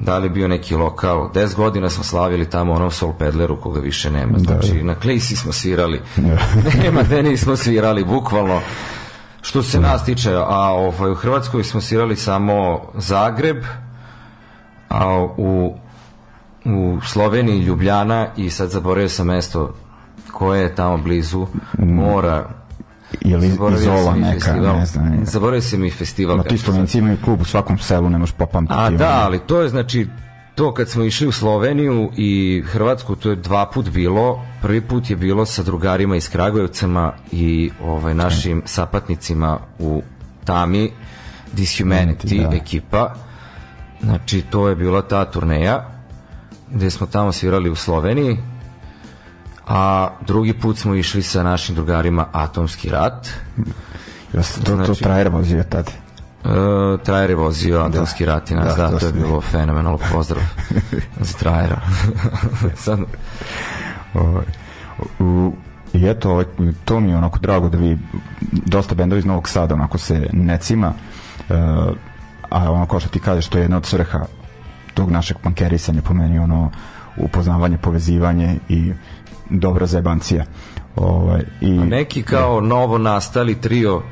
[0.00, 3.80] da li je bio neki lokal, 10 godina smo slavili tamo onom Soul Pedleru koga
[3.80, 4.84] više nema, znači da.
[4.84, 6.00] na Klisi smo svirali,
[6.82, 8.60] nema gde nismo svirali, bukvalno,
[9.42, 13.64] što se nas tiče, a ovaj, u Hrvatskoj smo svirali samo Zagreb,
[14.88, 15.76] a u,
[16.64, 19.74] u Sloveniji Ljubljana i sad zaboravio sam mesto
[20.32, 21.46] koje je tamo blizu
[21.78, 22.59] mora
[23.20, 24.76] ili Izola neka, festival.
[24.76, 25.08] ne znam.
[25.08, 25.24] nije.
[25.24, 26.36] Zaboravio sam i festival.
[26.36, 28.78] Kako ti Slovenci imaju klub u svakom selu, ne možeš popamtiti.
[28.78, 30.06] A da, ali to je znači
[30.54, 34.44] to kad smo išli u Sloveniju i Hrvatsku, to je dva put bilo.
[34.62, 40.02] Prvi put je bilo sa drugarima iz Kragujevcama i ovaj našim sapatnicima u
[40.44, 40.90] Tami
[41.56, 42.56] Dishumanity Da.
[42.56, 43.14] ekipa.
[44.02, 46.00] Znači to je bila ta turneja
[46.70, 48.38] gde smo tamo svirali u Sloveniji.
[49.70, 53.28] A drugi put smo išli sa našim drugarima Atomski rat.
[54.42, 55.90] Se to, to znači- trajer vozio tad.
[56.44, 59.98] E, Trajer je vozio Atomski rat i nas, da, da, to to je bilo fenomenalno
[60.12, 60.42] pozdrav
[61.20, 61.80] za Trajera.
[62.84, 62.98] Sad,
[64.14, 64.44] Ovaj,
[65.18, 65.52] u,
[65.92, 66.44] I eto, ovaj,
[66.84, 67.98] to mi je onako drago da vi
[68.52, 70.92] dosta bendova iz Novog Sada onako se necima
[71.48, 71.56] uh,
[72.50, 74.24] a ono kao što ti kažeš to je jedna od svrha
[74.94, 76.70] tog našeg pankerisanja po meni ono
[77.16, 78.92] upoznavanje, povezivanje i
[79.50, 80.44] dobra zebancija.
[80.96, 84.02] Ovaj, i, Neki kao novo nastali trio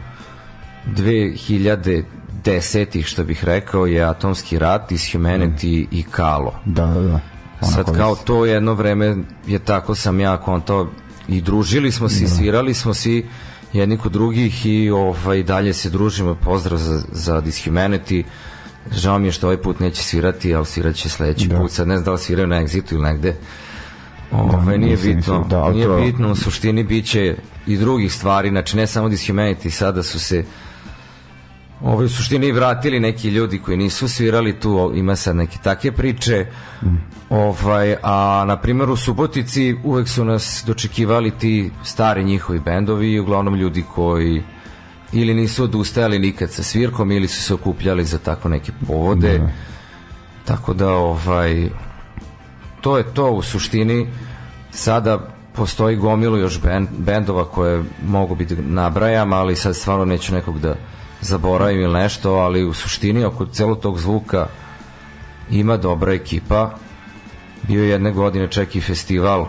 [0.86, 6.54] 2010-ih, što bih rekao, je Atomski rat, Humanity i Kalo.
[6.64, 7.20] Da, da, da.
[7.66, 10.90] Sad kao to jedno vreme je tako sam ja konto
[11.28, 12.30] i družili smo se, da.
[12.30, 13.26] svirali smo svi
[13.72, 16.34] jedni kod drugih i ovaj, dalje se družimo.
[16.34, 18.22] Pozdrav za, za Dishumanity.
[18.92, 21.58] Žao mi je što ovaj put neće svirati, ali svirat će sledeći da.
[21.58, 21.70] put.
[21.70, 23.36] Sad ne znam da li sviraju na Exitu ili negde.
[24.32, 25.96] Ove, da, nije bitno, da, nije to...
[25.96, 27.36] bitno, u suštini biće
[27.66, 30.44] i drugih stvari, znači ne samo Dishumanity, sada su se
[31.82, 36.46] Ove, u suštini vratili neki ljudi koji nisu svirali tu, ima sad neke takve priče.
[36.82, 36.86] Mm.
[37.30, 43.54] Ovaj, a na primjer u Subotici uvek su nas dočekivali ti stari njihovi bendovi, uglavnom
[43.54, 44.42] ljudi koji
[45.12, 49.38] ili nisu odustajali nikad sa svirkom ili su se okupljali za tako neke povode.
[49.38, 49.52] Mm.
[50.44, 51.68] Tako da ovaj
[52.80, 54.06] to je to u suštini
[54.70, 55.18] sada
[55.52, 60.74] postoji gomilu još bend, bendova koje mogu biti nabrajam, ali sad stvarno neću nekog da
[61.20, 64.46] zaboravim ili nešto, ali u suštini oko celog tog zvuka
[65.50, 66.70] ima dobra ekipa.
[67.62, 69.46] Bio je jedne godine čak i festival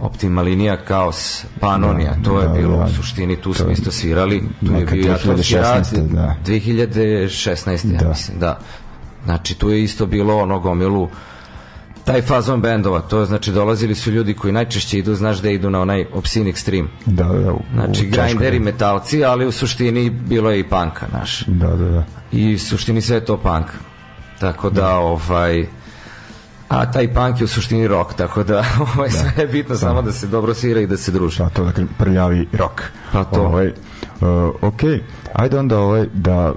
[0.00, 3.90] Optima linija Kaos Panonija, da, to je da, bilo da, u suštini, tu smo isto
[3.90, 6.36] svirali, tu je bio Atomski rad da.
[6.46, 7.86] 2016.
[7.86, 8.04] Da.
[8.04, 8.58] ja mislim, da.
[9.24, 11.08] Znači tu je isto bilo ono gomilu
[12.04, 15.80] taj fazon bendova, to znači dolazili su ljudi koji najčešće idu, znaš da idu na
[15.80, 16.86] onaj Obscene Extreme.
[17.06, 17.52] Da, da.
[17.52, 18.64] U, znači grinderi, da.
[18.64, 21.44] metalci, ali u suštini bilo je i panka, naš.
[21.46, 22.04] Da, da, da.
[22.32, 23.66] I u suštini sve je to punk.
[24.40, 24.96] Tako da, da.
[24.96, 25.66] ovaj
[26.68, 28.64] a taj punk je u suštini rock, tako da
[28.96, 29.14] ovaj, da.
[29.14, 29.78] sve je bitno da.
[29.78, 31.38] samo da se dobro svira i da se druži.
[31.38, 32.82] Pa to, dakle, prljavi rock.
[33.12, 33.40] Pa to.
[33.40, 33.72] Ovaj, uh,
[34.62, 34.80] ok,
[35.32, 36.52] ajde onda ovaj, da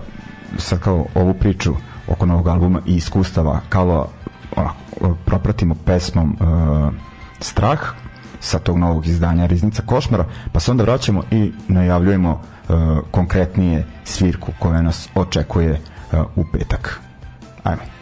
[0.58, 1.74] sad kao ovu priču
[2.08, 4.08] oko novog albuma i iskustava kao
[4.56, 4.76] onako,
[5.26, 6.94] propratimo pesmom uh,
[7.40, 7.80] Strah
[8.40, 12.76] sa tog novog izdanja Riznica Košmara, pa se onda vraćamo i najavljujemo uh,
[13.12, 15.72] konkretnije svirku koja nas očekuje
[16.12, 17.00] uh, u petak.
[17.64, 17.95] Ajmo.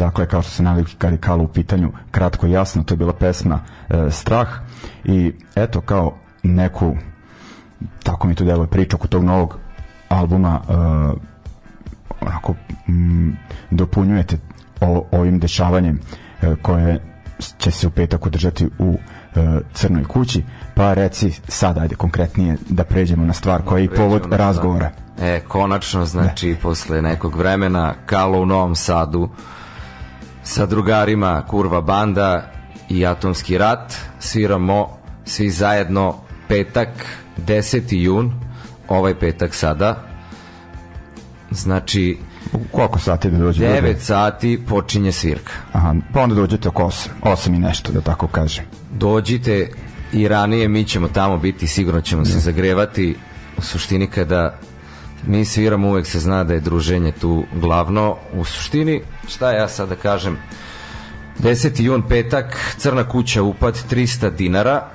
[0.00, 2.98] Dakle, kao što se naviki kad je Kalo u pitanju, kratko i jasno, to je
[2.98, 4.48] bila pesma e, Strah
[5.04, 6.96] i eto kao neku
[8.02, 9.58] tako mi to deluje priča oko tog novog
[10.08, 10.72] albuma e,
[12.20, 12.54] onako
[12.88, 13.36] m,
[13.70, 14.38] dopunjujete
[14.80, 16.00] o, ovim dešavanjem
[16.42, 17.00] e, koje
[17.58, 18.98] će se u petak održati u
[19.34, 20.42] e, Crnoj kući,
[20.74, 24.90] pa reci sad, ajde konkretnije da pređemo na stvar koja je i povod razgovora.
[25.20, 26.56] E, konačno, znači, ne.
[26.56, 29.28] posle nekog vremena, Kalo u Novom Sadu
[30.42, 32.52] sa drugarima Kurva Banda
[32.88, 34.88] i Atomski rat sviramo
[35.24, 36.14] svi zajedno
[36.48, 36.88] petak
[37.46, 37.82] 10.
[37.96, 38.32] jun
[38.88, 40.02] ovaj petak sada
[41.50, 42.18] znači
[42.52, 43.64] u koliko sati da dođe?
[43.64, 45.52] 9 sati počinje svirka.
[45.72, 48.64] Aha, pa onda dođete oko 8, 8 i nešto, da tako kažem.
[48.90, 49.70] Dođite
[50.12, 52.40] i ranije mi ćemo tamo biti, sigurno ćemo se da.
[52.40, 53.16] zagrevati.
[53.58, 54.58] U suštini kada
[55.26, 58.16] mi sviramo uvek se zna da je druženje tu glavno.
[58.32, 60.38] U suštini šta ja sad da kažem?
[61.38, 61.82] 10.
[61.82, 64.86] jun petak Crna kuća upad 300 dinara.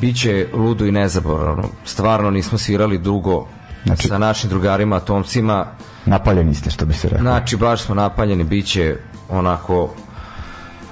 [0.00, 1.68] Biće ludo i nezaboravno.
[1.84, 3.46] Stvarno nismo svirali dugo
[3.84, 5.66] znači, sa našim drugarima atomcima.
[6.06, 8.44] Napaljeni ste što bi se rekao znači baš smo napaljeni.
[8.44, 8.96] Biće
[9.28, 9.94] onako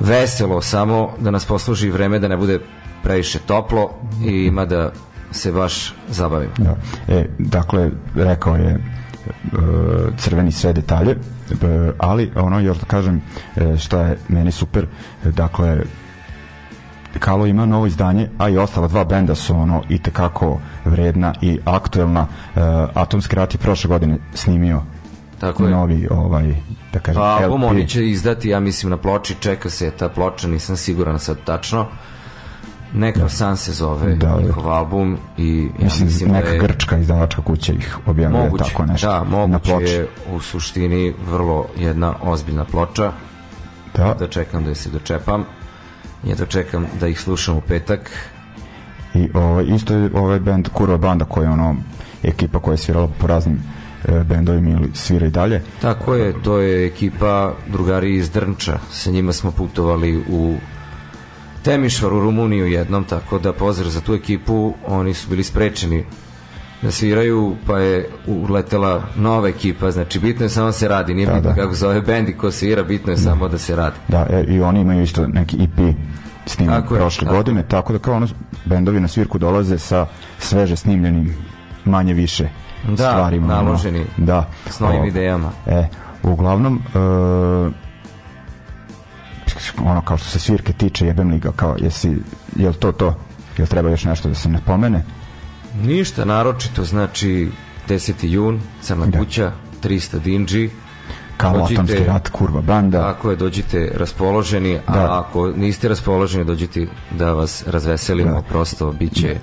[0.00, 2.60] veselo samo da nas posluži vreme da ne bude
[3.02, 3.90] previše toplo
[4.24, 4.92] i ima da
[5.34, 6.50] se baš zabavim.
[6.58, 6.76] Da.
[7.08, 8.78] E, dakle, rekao je e,
[10.18, 13.22] crveni sve detalje, e, ali ono još da kažem
[13.56, 14.86] e, šta je meni super,
[15.24, 15.80] dakle
[17.18, 21.58] Kalo ima novo izdanje, a i ostala dva benda su ono i tekako vredna i
[21.64, 22.26] aktuelna.
[22.94, 24.82] Atomski rat je prošle godine snimio
[25.38, 25.70] Tako je.
[25.70, 26.54] novi ovaj
[26.92, 27.62] da kažem Pa LP.
[27.64, 31.86] oni će izdati, ja mislim, na ploči, čeka se ta ploča, nisam siguran sad tačno.
[32.94, 34.40] Neka san se zove Da, da.
[34.42, 38.64] njihov album i ja mislim, mislim, neka da je grčka izdavačka kuća ih objavljuje moguće,
[38.64, 39.92] tako nešto da, na moguće ploči.
[39.92, 43.12] je u suštini vrlo jedna ozbiljna ploča
[43.96, 45.44] Da, da čekam da je se dočepam
[46.24, 48.10] ja dočekam da ih slušam u petak
[49.14, 51.76] i ovaj, isto je ovaj band Kurva Banda koja je ono
[52.22, 53.58] ekipa koja je svirala po raznim
[54.04, 55.62] e, bendovima ili svira i dalje.
[55.80, 58.78] Tako je, to je ekipa drugari iz Drnča.
[58.90, 60.54] Sa njima smo putovali u
[61.64, 66.04] Temišvar u Rumuniju jednom, tako da pozdrav za tu ekipu, oni su bili sprečeni
[66.82, 71.26] da sviraju, pa je uletela nova ekipa, znači bitno je samo da se radi, nije
[71.26, 71.56] Da, bitno da.
[71.56, 73.96] kako zove bend i ko svira, bitno je samo da se radi.
[74.08, 75.94] Da, e, i oni imaju isto neki EP
[76.66, 77.36] Tako je, prošle tako.
[77.36, 78.26] godine, tako da kao ono
[78.64, 80.06] bendovi na svirku dolaze sa
[80.38, 81.34] sveže snimljenim
[81.84, 82.48] manje više
[82.88, 83.46] Da, stvarima.
[83.48, 83.62] ono.
[83.62, 85.50] naloženi da, s novim O, idejama.
[85.66, 85.86] E,
[86.22, 87.83] uglavnom e,
[89.84, 92.16] ono kao što se svirke tiče jebem li ga kao jesi,
[92.56, 93.14] jel to to
[93.58, 95.04] jel treba još nešto da se ne pomene
[95.82, 97.50] Ništa naročito, znači
[97.88, 98.26] 10.
[98.26, 99.18] jun, Crna Da.
[99.18, 99.52] kuća,
[99.82, 100.70] 300 dinđi,
[101.36, 105.18] kao Dođite- atomski rat kurva banda Tako je, dođite raspoloženi, a Da.
[105.20, 108.42] ako niste raspoloženi, dođite da vas razveselimo, Da.
[108.42, 109.36] prosto bit će...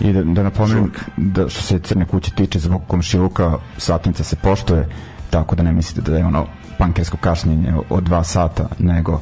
[0.00, 4.88] I da, da napomenem da što se crne kuće tiče zbog komšiluka satnica se poštuje
[5.30, 6.46] tako da ne mislite da je ono
[6.78, 9.20] pankersko kašnjenje od dva sata nego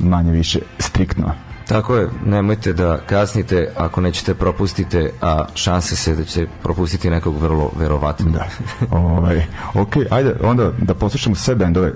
[0.00, 1.32] manje više striktno
[1.68, 7.36] Tako je, nemojte da kasnite, ako nećete propustite, a šanse se da ćete propustiti nekog
[7.36, 8.30] vrlo verovatno.
[8.30, 8.48] Da.
[8.96, 9.44] ovaj,
[9.74, 11.92] ok, ajde onda da poslušamo sve bendove e,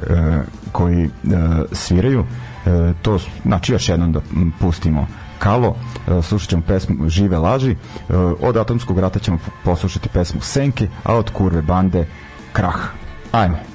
[0.73, 1.09] koji e,
[1.73, 2.25] sviraju.
[2.66, 4.20] E, to, znači još jednom da
[4.61, 5.07] pustimo
[5.39, 5.77] Kalo,
[6.09, 7.77] e, slušat ćemo pesmu Žive laži, e,
[8.41, 12.07] od Atomskog rata ćemo poslušati pesmu Senke, a od Kurve bande
[12.53, 12.81] Krah.
[13.33, 13.72] Ajmo.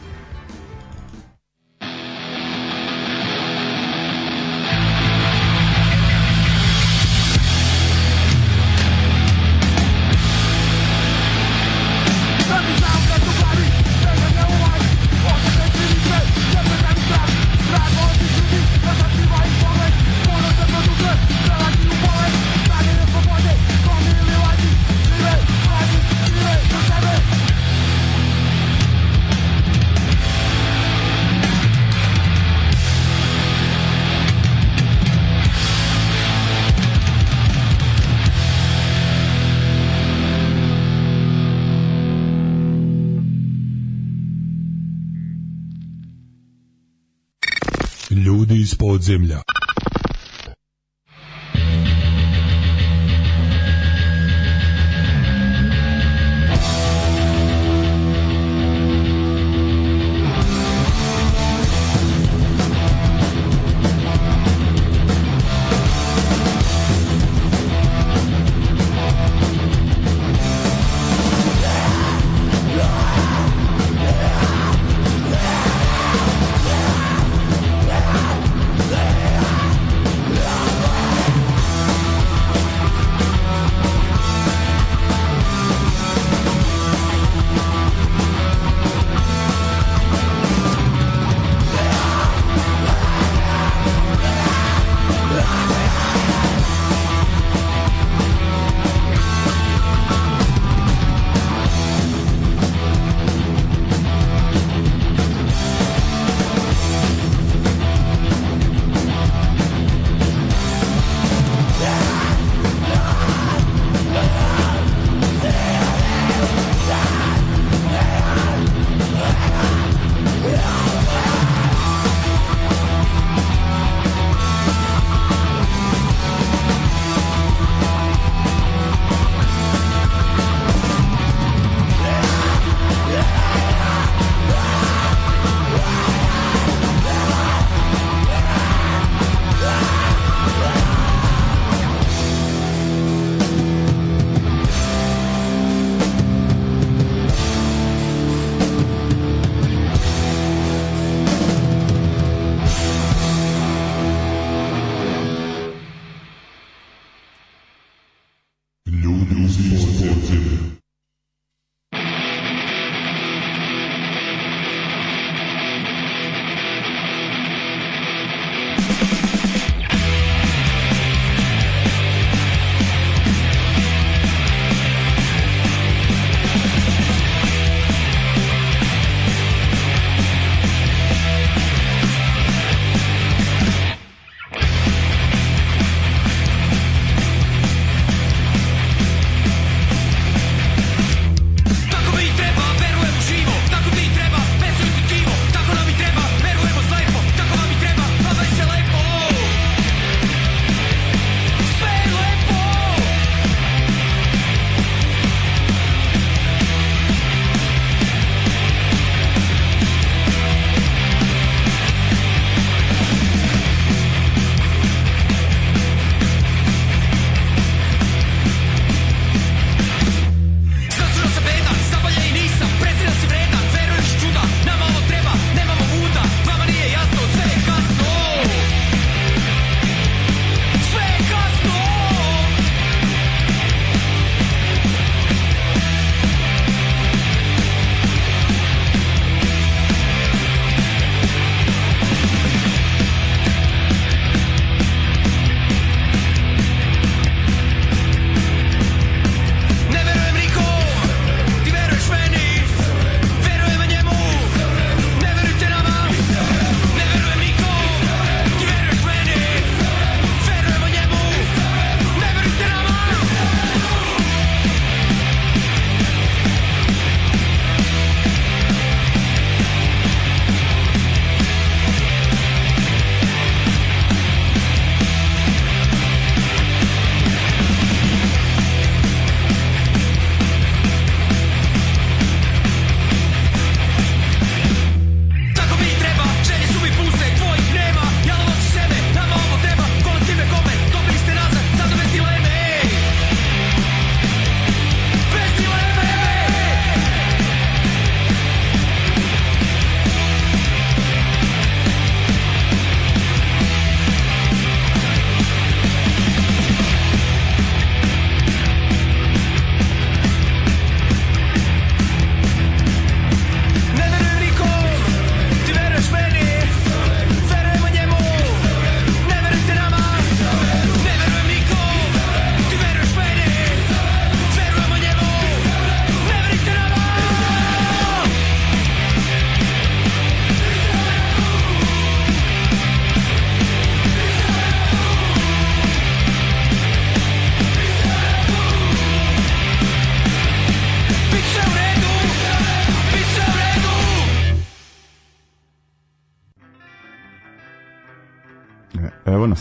[49.08, 49.47] Ljudi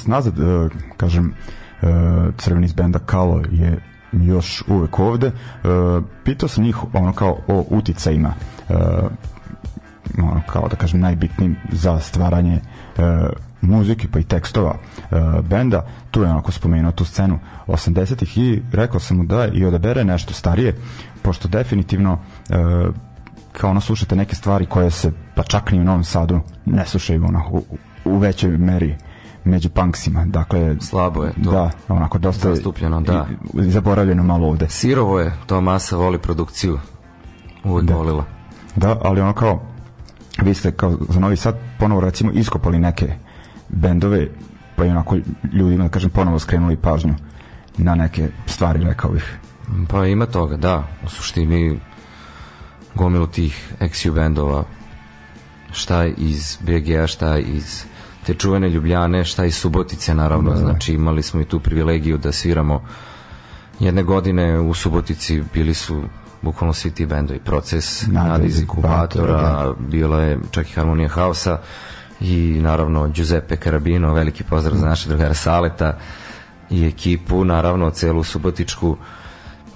[0.06, 1.34] nazad, e, kažem,
[1.82, 1.86] e,
[2.36, 3.78] crveni iz benda Kalo je
[4.12, 5.26] još uvek ovde.
[5.26, 5.32] E,
[6.24, 8.34] pitao sam njih ono kao o uticajima
[10.18, 12.60] ono kao da kažem najbitnijim za stvaranje
[13.60, 14.74] muzike pa i tekstova
[15.42, 20.04] benda tu je onako spomenuo tu scenu 80-ih i rekao sam mu da i odabere
[20.04, 20.76] nešto starije
[21.22, 22.18] pošto definitivno
[23.52, 27.24] kao ono slušate neke stvari koje se pa čak ni u Novom Sadu ne slušaju
[27.24, 27.64] ono, u,
[28.04, 28.96] u većoj meri
[29.46, 31.50] među punksima dakle Slabo je to.
[31.50, 33.26] da onako dosta Zastupljeno, da.
[33.54, 36.78] i, zaboravljeno malo ovde Sirovo je, to masa voli produkciju.
[37.64, 37.94] Uvek Da.
[37.94, 38.24] volila.
[38.76, 39.62] Da, ali ono kao
[40.42, 43.14] vi ste kao za Novi Sad ponovo recimo iskopali neke
[43.68, 44.28] bendove
[44.76, 45.16] pa i onako
[45.52, 47.14] ljudima da kažem ponovo skrenuli pažnju
[47.76, 49.38] na neke stvari rekao bih
[49.88, 50.84] Pa ima toga, da.
[51.04, 51.80] U suštini
[52.94, 54.64] gomilu tih ex bendova
[55.72, 57.84] šta iz BG-a, šta iz
[58.26, 62.32] te čuvene Ljubljane, šta iz Subotice naravno, da, znači imali smo i tu privilegiju da
[62.32, 62.82] sviramo
[63.80, 65.42] jedne godine u Subotici.
[65.54, 66.02] Bili su
[66.42, 70.72] bukvalno svi ti bendovi, proces Nada Nada iz iz inkubatora, inkubatora, bila je čak i
[70.72, 71.58] Harmonija Hausa
[72.20, 75.98] i naravno Giuseppe Carabino, veliki pozdrav za naše drugara Saleta
[76.70, 78.96] i ekipu, naravno celu Subotičku.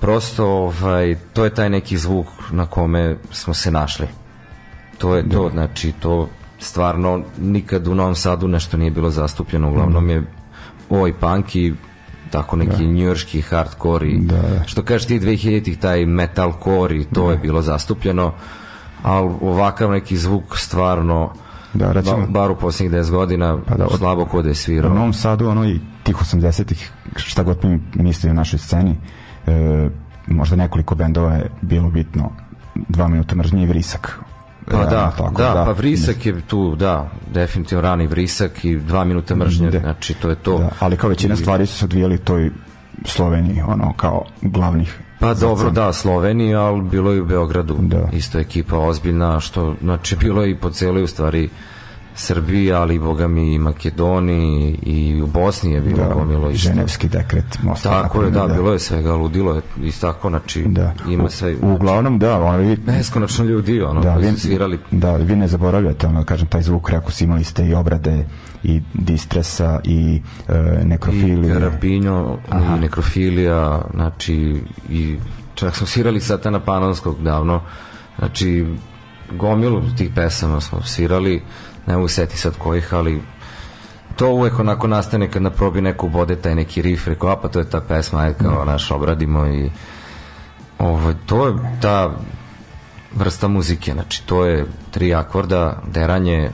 [0.00, 4.06] Prosto ovaj, to je taj neki zvuk na kome smo se našli.
[4.98, 6.28] To je to, znači to
[6.60, 10.22] stvarno nikad u Novom Sadu nešto nije bilo zastupljeno, uglavnom je
[10.90, 11.74] oj punk i
[12.30, 12.92] tako neki da.
[12.92, 14.64] njujorski hardcore i Da, da.
[14.66, 18.32] što kažeš ti 2000-ih taj metalcore i to je bilo zastupljeno
[19.02, 21.32] ali ovakav neki zvuk stvarno
[21.74, 24.54] Da, recimo- ba, bar u posljednjih 10 godina Pa da, od- slabo kod je u
[24.54, 28.96] svirao Novom Sadu ono i tih 80-ih šta god mi misli o našoj sceni
[29.46, 29.88] e,
[30.26, 32.30] možda nekoliko bendova je bilo bitno
[32.88, 34.20] dva minuta mržnje i vrisak
[34.70, 39.04] Pa Realno da, tako, da, pa Vrisak je tu, da, definitivno rani Vrisak i dva
[39.04, 39.78] minuta mržnje, Da.
[39.78, 40.58] znači to je to.
[40.58, 42.50] da, ali kao većina stvari su se odvijeli toj
[43.04, 47.76] Sloveniji ono kao glavnih Pa dobro, da, Slovenija, ali bilo je u Beogradu.
[47.80, 48.08] Da.
[48.12, 51.48] Isto ekipa ozbiljna, što, znači, bilo je i po celoj, u stvari,
[52.20, 56.68] Srbiji, ali, boga mi, i Makedoniji i u Bosni je bilo da, gomilo isto.
[56.68, 60.64] ženevski dekret Mosta, Tako je, da, naprimjer, bilo je svega, ludilo je i tako, znači,
[60.68, 60.94] da.
[61.08, 64.78] ima sve, U, uglavnom da, ono vi beskonačno ljudi, ono, da, koji vi, su svirali
[64.90, 68.24] da, vi ne zaboravljate, ono, kažem, taj zvuk, rekao si, imali ste i obrade
[68.62, 71.54] i distresa i e, i nekrofilije.
[71.54, 72.38] Karapinjo
[72.76, 74.60] i nekrofilija znači
[74.90, 75.16] i
[75.54, 77.60] čak smo svirali Satana Panonskog davno
[78.18, 78.66] znači
[79.32, 81.42] gomilu tih pesama smo svirali
[81.90, 83.22] ne mogu seti sad kojih ali
[84.16, 87.48] to uvek onako nastane kad na probi neko ubode taj neki riff rekao a pa
[87.48, 89.70] to je ta pesma ajde kao naš obradimo i
[90.78, 92.10] ovo, to je ta
[93.14, 96.50] vrsta muzike znači to je tri akorda deranje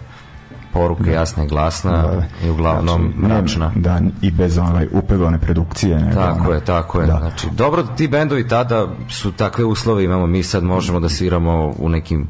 [0.73, 5.99] poruka jasna i glasna i uglavnom Znači, mračna Da, i bez ovaj, upevane produkcije.
[5.99, 7.07] Nego, Tako ono, je, tako je.
[7.07, 7.19] Da.
[7.19, 11.89] Znači, dobro, ti bendovi tada su takve uslove imamo, mi sad možemo da sviramo u
[11.89, 12.29] nekim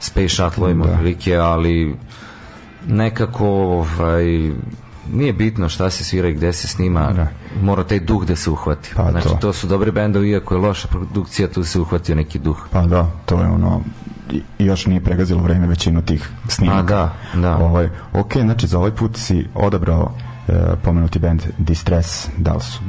[0.00, 0.92] space shuttle-ovima Da.
[0.92, 1.96] otprilike, ali
[2.88, 4.50] nekako ovaj,
[5.12, 7.26] nije bitno šta se svira i gde se snima, Da.
[7.62, 8.90] mora taj duh da se uhvati.
[8.96, 9.34] Pa znači, to.
[9.34, 9.52] to.
[9.52, 12.66] su dobri bendovi, iako je loša produkcija, tu se uhvatio neki duh.
[12.70, 13.80] Pa da, to je ono
[14.58, 16.96] još nije pregazilo vreme većinu tih snimaka.
[16.96, 17.56] A, da, da.
[17.56, 20.12] Ovaj, ok, znači za ovaj put si odabrao
[20.48, 20.52] e,
[20.82, 22.80] pomenuti band Distress, da li su?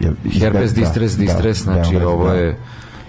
[0.00, 2.34] Je, Herpes da, Distress, da, Distress, znači Beograd, ovo da.
[2.34, 2.58] je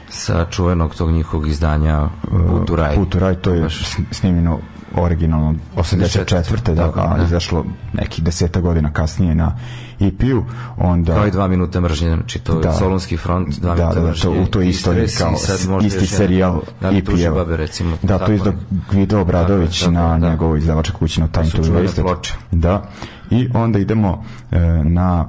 [0.10, 2.08] sa čuvenog tog njihovog izdanja
[2.50, 2.96] Put u raj.
[2.96, 3.96] Put u raj, to je Baš.
[4.12, 4.60] snimljeno
[4.96, 6.74] originalno 84.
[6.74, 7.24] da, Tako, a da.
[7.24, 9.56] izašlo nekih deseta godina kasnije na
[10.00, 10.44] EP-u,
[10.78, 11.14] onda...
[11.16, 12.74] Kao i dva minuta mržnje, znači to je Da.
[12.74, 14.24] Solunski front, dva da, minuta da, mržnje.
[14.24, 15.34] to, u toj i istoriji kao
[15.82, 17.36] isti serijal Da EP-eva.
[17.36, 17.98] babe, recimo.
[18.02, 18.54] Da, to je izdao.
[18.91, 20.30] Gvido Obradović Tako tako na da.
[20.30, 22.02] njegovoj izdavačkoj kući na Time to čuvene Waste.
[22.02, 22.34] ploče.
[22.52, 22.84] Da,
[23.30, 25.26] i onda idemo e, na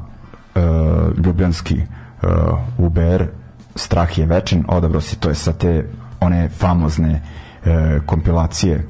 [0.54, 0.60] e,
[1.24, 2.26] ljubljanski e,
[2.78, 3.24] UBR
[3.76, 5.88] Strah je večen, odabrao si to je sa te
[6.20, 7.22] one famozne
[7.64, 8.84] e, kompilacije e,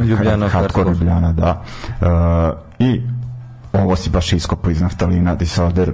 [0.00, 0.90] Ljubljana, hard- hardcore.
[0.90, 1.62] Ljubljana, da.
[2.00, 2.06] E,
[2.78, 3.02] I
[3.72, 5.92] ovo si baš iskopo iz naftalina Disorder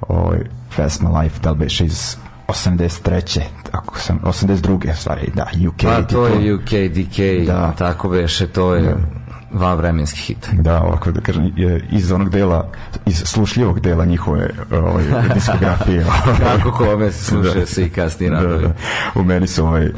[0.00, 0.38] ovaj,
[0.70, 2.16] Fesma Life, da li beše iz
[2.48, 3.40] 83.
[3.72, 4.90] Ako sam, 82.
[4.92, 5.82] u stvari, da, UK.
[5.82, 7.72] Pa to je UK, DK, Da.
[7.72, 8.96] tako beše, to je
[9.54, 10.48] van vremenski hit.
[10.52, 12.70] Da, ovako da kažem, je iz onog dela,
[13.06, 16.06] iz slušljivog dela njihove ovaj, diskografije.
[16.38, 18.62] Kako kome se sluša se i kasnije da, radovi.
[18.62, 18.74] da.
[19.20, 19.88] U meni su ovaj,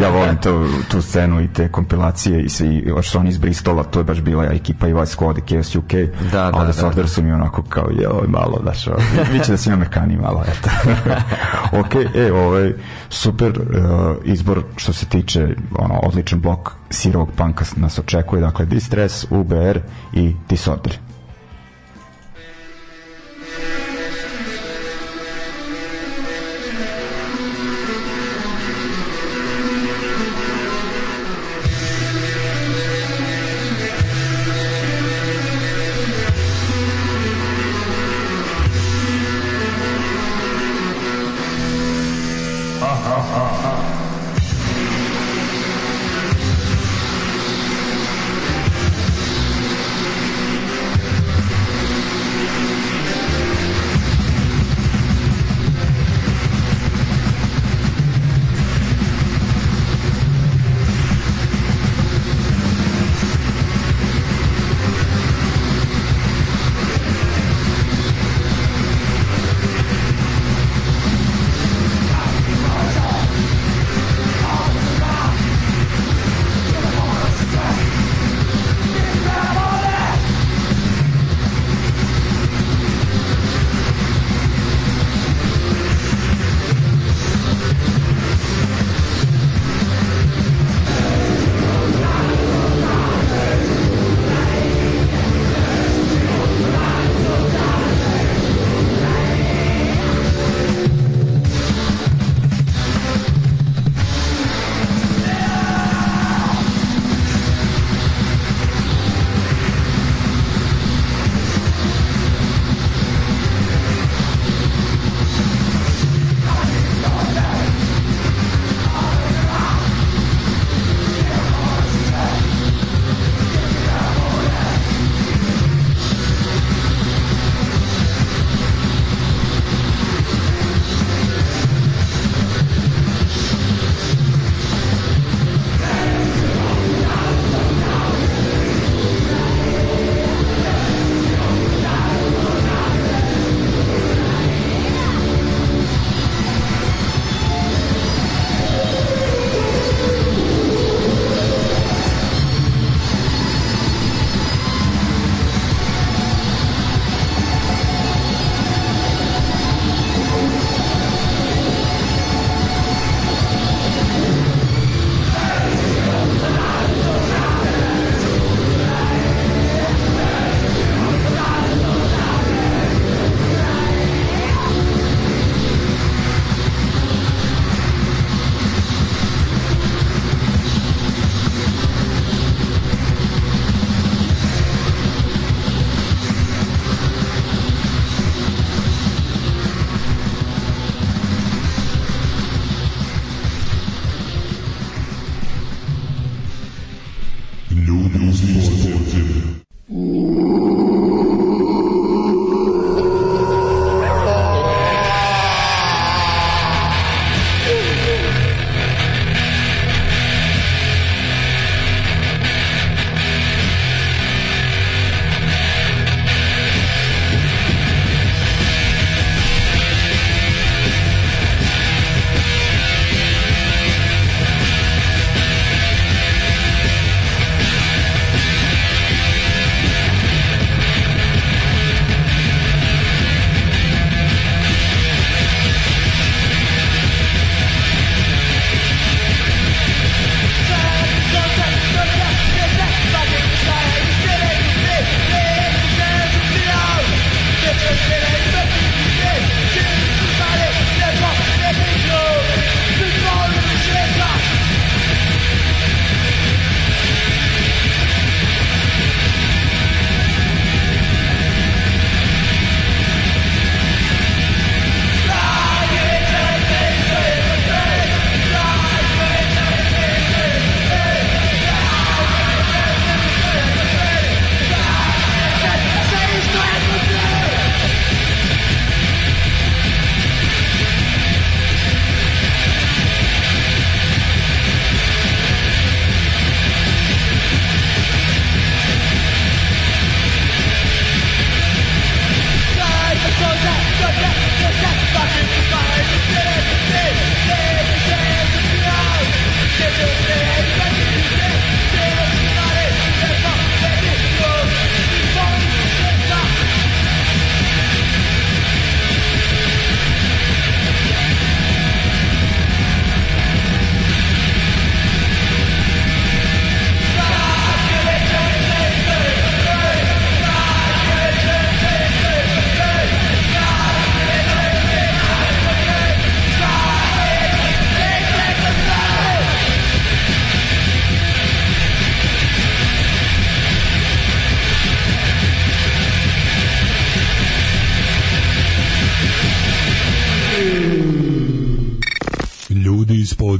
[0.00, 4.00] ja volim to, tu scenu i te kompilacije i svi, su oni iz Bristola, to
[4.00, 5.92] je baš bila ekipa i Vice Squad i Chaos UK,
[6.32, 7.08] Da, a da, onda da, Sorder da.
[7.08, 10.70] su mi onako kao, joj, malo, daš, ovaj, vi će da si Amerikani malo, eto.
[11.80, 12.72] ok, e, ovaj,
[13.08, 19.26] super uh, izbor što se tiče, ono, odličan blok sirovog panka nas očekuje, dakle, Distress,
[19.30, 19.78] UBR
[20.12, 20.98] i Disorder.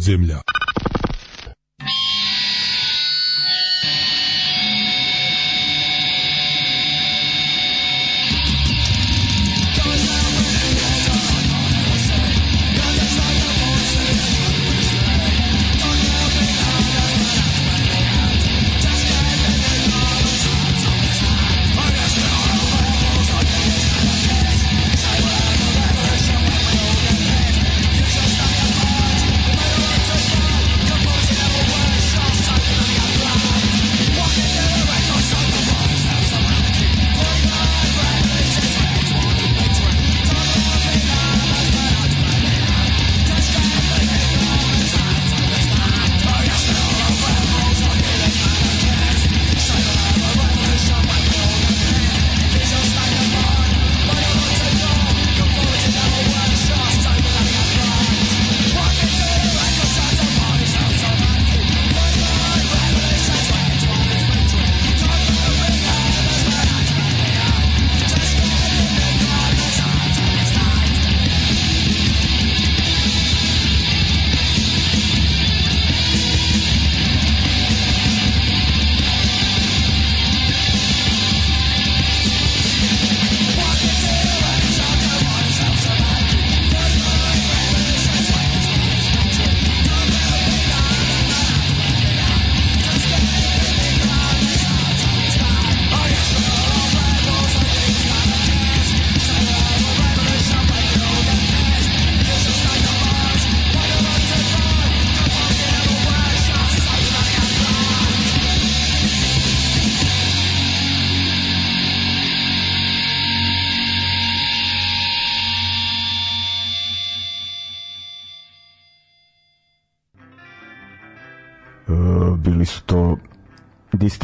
[0.08, 0.47] Podzemlja.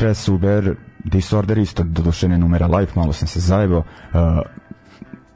[0.04, 4.40] Distress, Uber, Disorder isto, doduše ne numera live, malo sam se zajebao, uh,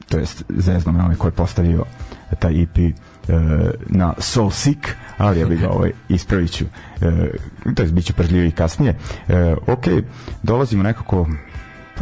[0.09, 1.85] to jest zezno me ovaj ko je postavio
[2.39, 3.35] taj EP uh,
[3.87, 4.89] na Soul Sick,
[5.19, 8.95] ali ja bih ga ovaj, ispravit ću, uh, to jest bit ću pažljiviji kasnije.
[9.29, 9.35] Uh,
[9.67, 9.85] ok,
[10.43, 11.27] dolazimo nekako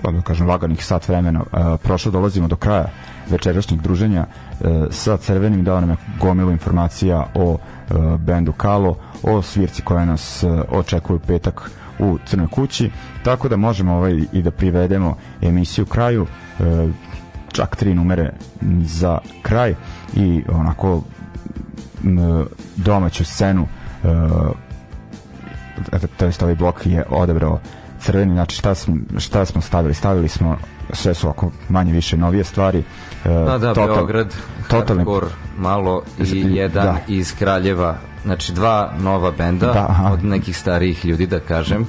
[0.02, 2.90] pa da kažem laganih sat vremena uh, prošlo dolazimo do kraja
[3.30, 9.42] večerašnjeg druženja uh, sa Crvenim dao nam je gomilu informacija o uh, bendu Kalo o
[9.42, 12.90] svirci koja nas uh, očekuje u petak u Crnoj kući
[13.22, 16.66] tako da možemo ovaj i da privedemo emisiju kraju uh,
[17.52, 18.32] čak tri numere
[18.82, 19.74] za kraj
[20.16, 21.02] i onako
[22.04, 23.66] m, domaću scenu
[24.02, 24.10] uh,
[26.16, 27.60] to jest ovaj blok je odebrao
[28.00, 29.94] crveni, znači šta smo, šta smo stavili?
[29.94, 30.56] Stavili smo
[30.92, 32.78] sve su oko manje više novije stvari.
[32.78, 32.84] Uh,
[33.24, 34.34] da, da, total, Beograd,
[34.68, 35.26] totalni, hardcore,
[35.58, 36.98] malo i jedan da.
[37.08, 37.96] iz Kraljeva,
[38.26, 40.12] znači dva nova benda da, aha.
[40.12, 41.86] od nekih starijih ljudi, da kažem.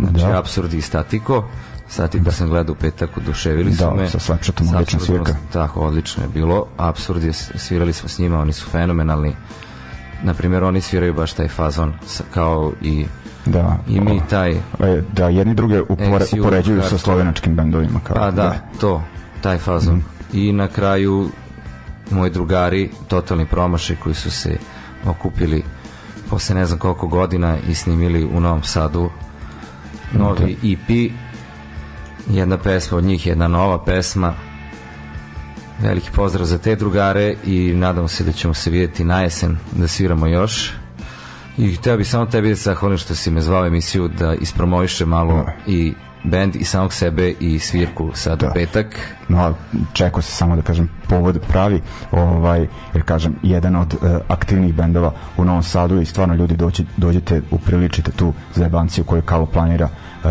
[0.00, 0.38] Znači, da.
[0.38, 1.44] Absurd i Statiko.
[1.88, 2.30] Statiko da.
[2.30, 4.02] sam gledao u petak, oduševili da, su me.
[4.02, 5.34] Da, sa Slapšatom odlična svirka.
[5.52, 6.66] Tako, odlično je bilo.
[6.76, 9.34] Absurd je, svirali smo s njima, oni su fenomenalni.
[10.22, 11.92] Naprimjer, oni sviraju baš taj fazon
[12.34, 13.06] kao i
[13.46, 13.78] Da.
[13.88, 14.52] I mi taj...
[14.52, 18.00] E, da, jedni druge upore, upoređuju sa slovenačkim bendovima.
[18.04, 19.02] Kao, pa da, da, to,
[19.40, 19.94] taj fazon.
[19.94, 20.04] Mm.
[20.32, 21.28] I na kraju
[22.10, 24.56] moji drugari, totalni promašaj koji su se
[25.10, 25.62] okupili
[26.30, 29.10] posle ne znam koliko godina i snimili u Novom Sadu
[30.12, 30.68] novi da.
[30.68, 31.10] EP
[32.30, 34.34] jedna pesma od njih, jedna nova pesma
[35.82, 39.88] veliki pozdrav za te drugare i nadamo se da ćemo se vidjeti na jesen da
[39.88, 40.72] sviramo još
[41.58, 45.06] I hteo bih samo tebi da se zahvalim što si me zvao emisiju da ispromoviše
[45.06, 45.34] malo.
[45.34, 45.52] Da.
[45.66, 45.94] i
[46.26, 48.50] bend i samog sebe i svirku sad da.
[48.50, 48.86] petak.
[49.28, 49.54] No,
[49.92, 55.12] čekao se samo da kažem povod pravi, ovaj, jer kažem, jedan od uh, aktivnih bendova
[55.36, 59.88] u Novom Sadu i stvarno ljudi dođi, dođete, upriličite tu zajebanciju koju Kalo planira
[60.24, 60.30] uh,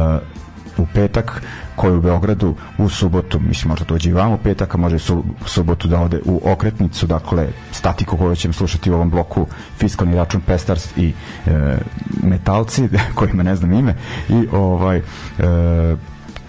[0.77, 1.41] u petak
[1.75, 5.23] koji u Beogradu u subotu, mislim možda dođe i vam u petak, a može su,
[5.45, 9.47] u subotu da ode u okretnicu, dakle statiku koju ćemo slušati u ovom bloku
[9.77, 11.13] fiskalni račun Pestars i
[11.45, 11.77] e,
[12.23, 13.95] metalci, kojima ne znam ime
[14.29, 15.03] i ovaj e,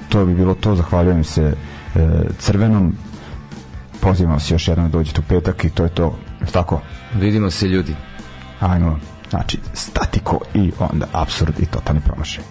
[0.08, 1.54] to bi bilo to, zahvaljujem se
[1.94, 2.08] e,
[2.38, 2.94] crvenom
[4.00, 6.18] pozivam se još jednom da dođete u petak i to je to,
[6.52, 6.80] tako?
[7.14, 7.94] Vidimo se ljudi.
[8.60, 8.98] Ajmo,
[9.30, 12.44] znači statiko i onda absurd i totalni promašaj.